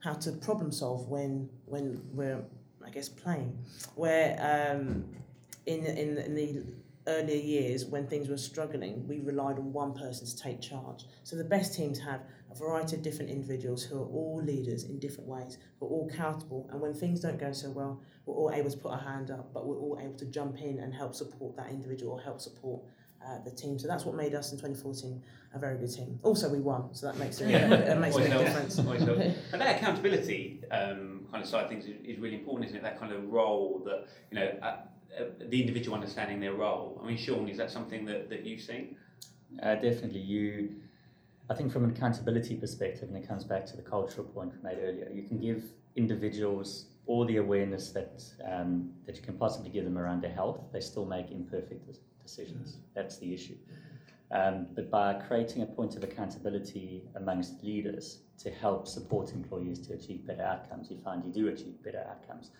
how 0.00 0.14
to 0.14 0.32
problem 0.32 0.72
solve 0.72 1.08
when 1.08 1.48
when 1.66 2.02
we're 2.12 2.42
I 2.84 2.90
guess 2.90 3.08
playing. 3.08 3.58
Where 3.96 4.36
um, 4.40 5.04
in, 5.66 5.84
in, 5.84 6.18
in 6.18 6.34
the 6.34 6.64
earlier 7.08 7.36
years 7.36 7.84
when 7.84 8.06
things 8.06 8.28
were 8.28 8.36
struggling, 8.36 9.06
we 9.06 9.20
relied 9.20 9.58
on 9.58 9.72
one 9.72 9.92
person 9.92 10.26
to 10.26 10.36
take 10.36 10.60
charge. 10.60 11.04
So 11.22 11.36
the 11.36 11.44
best 11.44 11.74
teams 11.74 11.98
have 12.00 12.22
a 12.50 12.54
variety 12.54 12.96
of 12.96 13.02
different 13.02 13.30
individuals 13.30 13.82
who 13.82 13.98
are 13.98 14.06
all 14.06 14.42
leaders 14.42 14.84
in 14.84 14.98
different 14.98 15.28
ways, 15.28 15.58
but 15.78 15.86
all 15.86 16.08
accountable. 16.10 16.68
And 16.70 16.80
when 16.80 16.94
things 16.94 17.20
don't 17.20 17.38
go 17.38 17.52
so 17.52 17.70
well, 17.70 18.00
we're 18.24 18.34
all 18.34 18.52
able 18.52 18.70
to 18.70 18.76
put 18.76 18.92
our 18.92 19.00
hand 19.00 19.30
up, 19.30 19.52
but 19.52 19.66
we're 19.66 19.78
all 19.78 19.98
able 20.02 20.16
to 20.18 20.26
jump 20.26 20.58
in 20.58 20.80
and 20.80 20.92
help 20.92 21.14
support 21.14 21.56
that 21.56 21.70
individual 21.70 22.14
or 22.14 22.20
help 22.20 22.40
support 22.40 22.82
uh, 23.24 23.38
the 23.44 23.50
team. 23.50 23.78
So 23.78 23.88
that's 23.88 24.04
what 24.04 24.14
made 24.14 24.34
us 24.34 24.52
in 24.52 24.58
2014 24.58 25.22
a 25.54 25.58
very 25.58 25.78
good 25.78 25.92
team. 25.92 26.18
Also, 26.22 26.48
we 26.48 26.60
won, 26.60 26.94
so 26.94 27.06
that 27.06 27.16
makes, 27.18 27.40
yeah. 27.40 27.72
it 27.92 27.98
makes 27.98 28.16
a 28.16 28.20
big 28.20 28.30
difference. 28.30 28.78
and 28.78 29.36
that 29.52 29.76
accountability 29.76 30.60
um, 30.70 31.26
kind 31.30 31.42
of 31.42 31.48
side 31.48 31.64
of 31.64 31.70
things 31.70 31.86
is, 31.86 31.96
is, 32.04 32.18
really 32.18 32.36
important, 32.36 32.66
isn't 32.66 32.78
it? 32.78 32.82
That 32.82 33.00
kind 33.00 33.12
of 33.12 33.28
role 33.30 33.82
that, 33.86 34.06
you 34.30 34.38
know, 34.38 34.46
uh, 34.62 34.76
the 35.38 35.60
individual 35.60 35.94
understanding 35.94 36.40
their 36.40 36.54
role. 36.54 37.00
I 37.02 37.06
mean, 37.06 37.16
Shaun, 37.16 37.48
is 37.48 37.56
that 37.58 37.70
something 37.70 38.04
that, 38.06 38.28
that 38.30 38.44
you've 38.44 38.60
seen? 38.60 38.96
Uh, 39.62 39.74
definitely. 39.76 40.20
You, 40.20 40.74
I 41.48 41.54
think, 41.54 41.72
from 41.72 41.84
an 41.84 41.90
accountability 41.90 42.56
perspective, 42.56 43.08
and 43.08 43.16
it 43.16 43.26
comes 43.26 43.44
back 43.44 43.64
to 43.66 43.76
the 43.76 43.82
cultural 43.82 44.26
point 44.26 44.52
we 44.56 44.68
made 44.68 44.78
earlier, 44.82 45.08
you 45.12 45.22
can 45.22 45.38
give 45.38 45.64
individuals 45.94 46.86
all 47.06 47.24
the 47.24 47.36
awareness 47.36 47.90
that 47.92 48.22
um, 48.50 48.90
that 49.06 49.16
you 49.16 49.22
can 49.22 49.38
possibly 49.38 49.70
give 49.70 49.84
them 49.84 49.96
around 49.96 50.22
their 50.22 50.32
health. 50.32 50.60
They 50.72 50.80
still 50.80 51.06
make 51.06 51.30
imperfect 51.30 51.86
decisions. 52.22 52.78
That's 52.94 53.18
the 53.18 53.32
issue. 53.32 53.56
Um, 54.32 54.66
but 54.74 54.90
by 54.90 55.14
creating 55.14 55.62
a 55.62 55.66
point 55.66 55.96
of 55.96 56.02
accountability 56.02 57.04
amongst 57.14 57.62
leaders 57.62 58.18
to 58.38 58.50
help 58.50 58.88
support 58.88 59.32
employees 59.32 59.78
to 59.86 59.94
achieve 59.94 60.26
better 60.26 60.42
outcomes, 60.42 60.90
you 60.90 60.98
find 60.98 61.24
you 61.24 61.32
do 61.32 61.48
achieve 61.48 61.80
better 61.84 62.04
outcomes. 62.10 62.50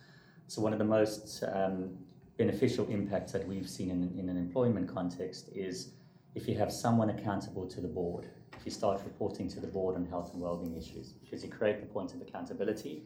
So 0.46 0.62
one 0.62 0.72
of 0.72 0.78
the 0.78 0.85
most 0.85 1.42
um, 1.52 1.98
beneficial 2.37 2.87
impacts 2.88 3.33
that 3.33 3.46
we've 3.46 3.68
seen 3.68 3.90
in, 3.90 4.18
in 4.18 4.29
an 4.29 4.37
employment 4.37 4.92
context 4.92 5.49
is 5.55 5.92
if 6.35 6.46
you 6.46 6.57
have 6.57 6.70
someone 6.70 7.11
accountable 7.11 7.66
to 7.66 7.81
the 7.81 7.88
board, 7.88 8.29
if 8.59 8.64
you 8.64 8.70
start 8.70 9.01
reporting 9.05 9.49
to 9.49 9.61
the 9.61 9.66
board 9.66 9.94
on 9.94 10.05
health 10.07 10.33
and 10.35 10.42
wellbeing 10.42 10.77
issues, 10.77 11.12
because 11.12 11.42
you 11.42 11.51
create 11.51 11.81
the 11.81 11.87
point 11.87 12.12
of 12.12 12.20
accountability, 12.20 13.03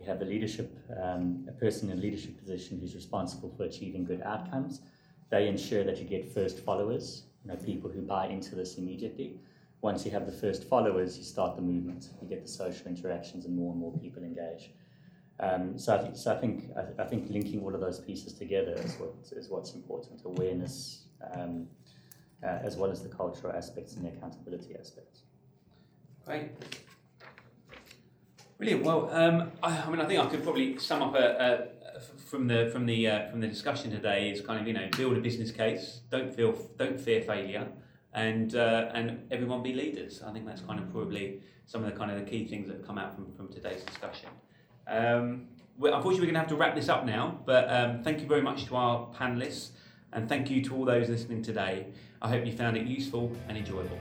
you 0.00 0.06
have 0.06 0.20
a 0.22 0.24
leadership, 0.24 0.76
um, 1.00 1.46
a 1.48 1.52
person 1.52 1.90
in 1.90 1.98
a 1.98 2.00
leadership 2.00 2.36
position 2.38 2.80
who's 2.80 2.94
responsible 2.94 3.52
for 3.56 3.64
achieving 3.64 4.04
good 4.04 4.22
outcomes. 4.22 4.80
They 5.30 5.46
ensure 5.46 5.84
that 5.84 5.98
you 5.98 6.04
get 6.04 6.34
first 6.34 6.58
followers, 6.58 7.24
you 7.44 7.52
know, 7.52 7.56
people 7.56 7.90
who 7.90 8.02
buy 8.02 8.26
into 8.26 8.56
this 8.56 8.76
immediately. 8.76 9.38
Once 9.82 10.04
you 10.04 10.10
have 10.10 10.26
the 10.26 10.32
first 10.32 10.64
followers, 10.64 11.16
you 11.16 11.22
start 11.22 11.54
the 11.56 11.62
movement. 11.62 12.08
You 12.20 12.28
get 12.28 12.42
the 12.42 12.48
social 12.48 12.88
interactions, 12.88 13.44
and 13.44 13.54
more 13.54 13.70
and 13.70 13.80
more 13.80 13.92
people 13.98 14.22
engage. 14.22 14.70
Um, 15.40 15.78
so 15.78 15.96
I 15.96 15.98
think, 15.98 16.16
so 16.16 16.32
I 16.32 16.36
think, 16.36 16.70
I, 16.76 17.02
I, 17.02 17.06
think 17.06 17.28
linking 17.28 17.62
all 17.64 17.74
of 17.74 17.80
those 17.80 17.98
pieces 17.98 18.34
together 18.34 18.72
is 18.72 18.94
what 18.94 19.14
is 19.32 19.48
what's 19.48 19.74
important. 19.74 20.20
Awareness, 20.24 21.06
um, 21.34 21.66
uh, 22.42 22.58
as 22.62 22.76
well 22.76 22.90
as 22.90 23.02
the 23.02 23.08
cultural 23.08 23.52
aspects 23.52 23.94
and 23.96 24.04
the 24.04 24.10
accountability 24.10 24.76
aspects. 24.78 25.22
Great. 26.24 26.50
Brilliant. 28.58 28.84
Well, 28.84 29.10
um, 29.12 29.50
I, 29.60 29.76
I, 29.76 29.90
mean, 29.90 30.00
I 30.00 30.06
think 30.06 30.20
I 30.20 30.26
could 30.26 30.44
probably 30.44 30.78
sum 30.78 31.02
up 31.02 31.16
a, 31.16 31.68
a, 31.98 32.00
from 32.00 32.46
the 32.46 32.70
from 32.72 32.86
the 32.86 33.08
uh, 33.08 33.30
from 33.30 33.40
the 33.40 33.48
discussion 33.48 33.90
today 33.90 34.30
is 34.30 34.40
kind 34.40 34.60
of 34.60 34.66
you 34.68 34.72
know 34.72 34.88
build 34.96 35.16
a 35.16 35.20
business 35.20 35.50
case. 35.50 36.00
Don't 36.10 36.32
feel 36.32 36.52
don't 36.78 37.00
fear 37.00 37.22
failure, 37.22 37.66
and 38.12 38.54
uh, 38.54 38.90
and 38.94 39.26
everyone 39.32 39.64
be 39.64 39.72
leaders. 39.72 40.22
I 40.22 40.32
think 40.32 40.46
that's 40.46 40.60
kind 40.60 40.78
of 40.78 40.92
probably 40.92 41.40
some 41.66 41.82
of 41.84 41.90
the 41.90 41.96
kind 41.96 42.10
of 42.10 42.18
the 42.18 42.30
key 42.30 42.46
things 42.46 42.68
that 42.68 42.76
have 42.76 42.86
come 42.86 42.98
out 42.98 43.14
from, 43.14 43.32
from 43.32 43.48
today's 43.48 43.82
discussion. 43.82 44.28
Um, 44.86 45.48
unfortunately, 45.80 46.20
we're 46.20 46.32
going 46.32 46.34
to 46.34 46.40
have 46.40 46.48
to 46.48 46.56
wrap 46.56 46.74
this 46.74 46.88
up 46.88 47.04
now, 47.04 47.40
but 47.44 47.70
um, 47.70 48.02
thank 48.02 48.20
you 48.20 48.26
very 48.26 48.42
much 48.42 48.66
to 48.66 48.76
our 48.76 49.08
panelists 49.08 49.70
and 50.12 50.28
thank 50.28 50.50
you 50.50 50.62
to 50.64 50.76
all 50.76 50.84
those 50.84 51.08
listening 51.08 51.42
today. 51.42 51.86
I 52.22 52.28
hope 52.28 52.46
you 52.46 52.52
found 52.52 52.76
it 52.76 52.86
useful 52.86 53.32
and 53.48 53.58
enjoyable. 53.58 53.98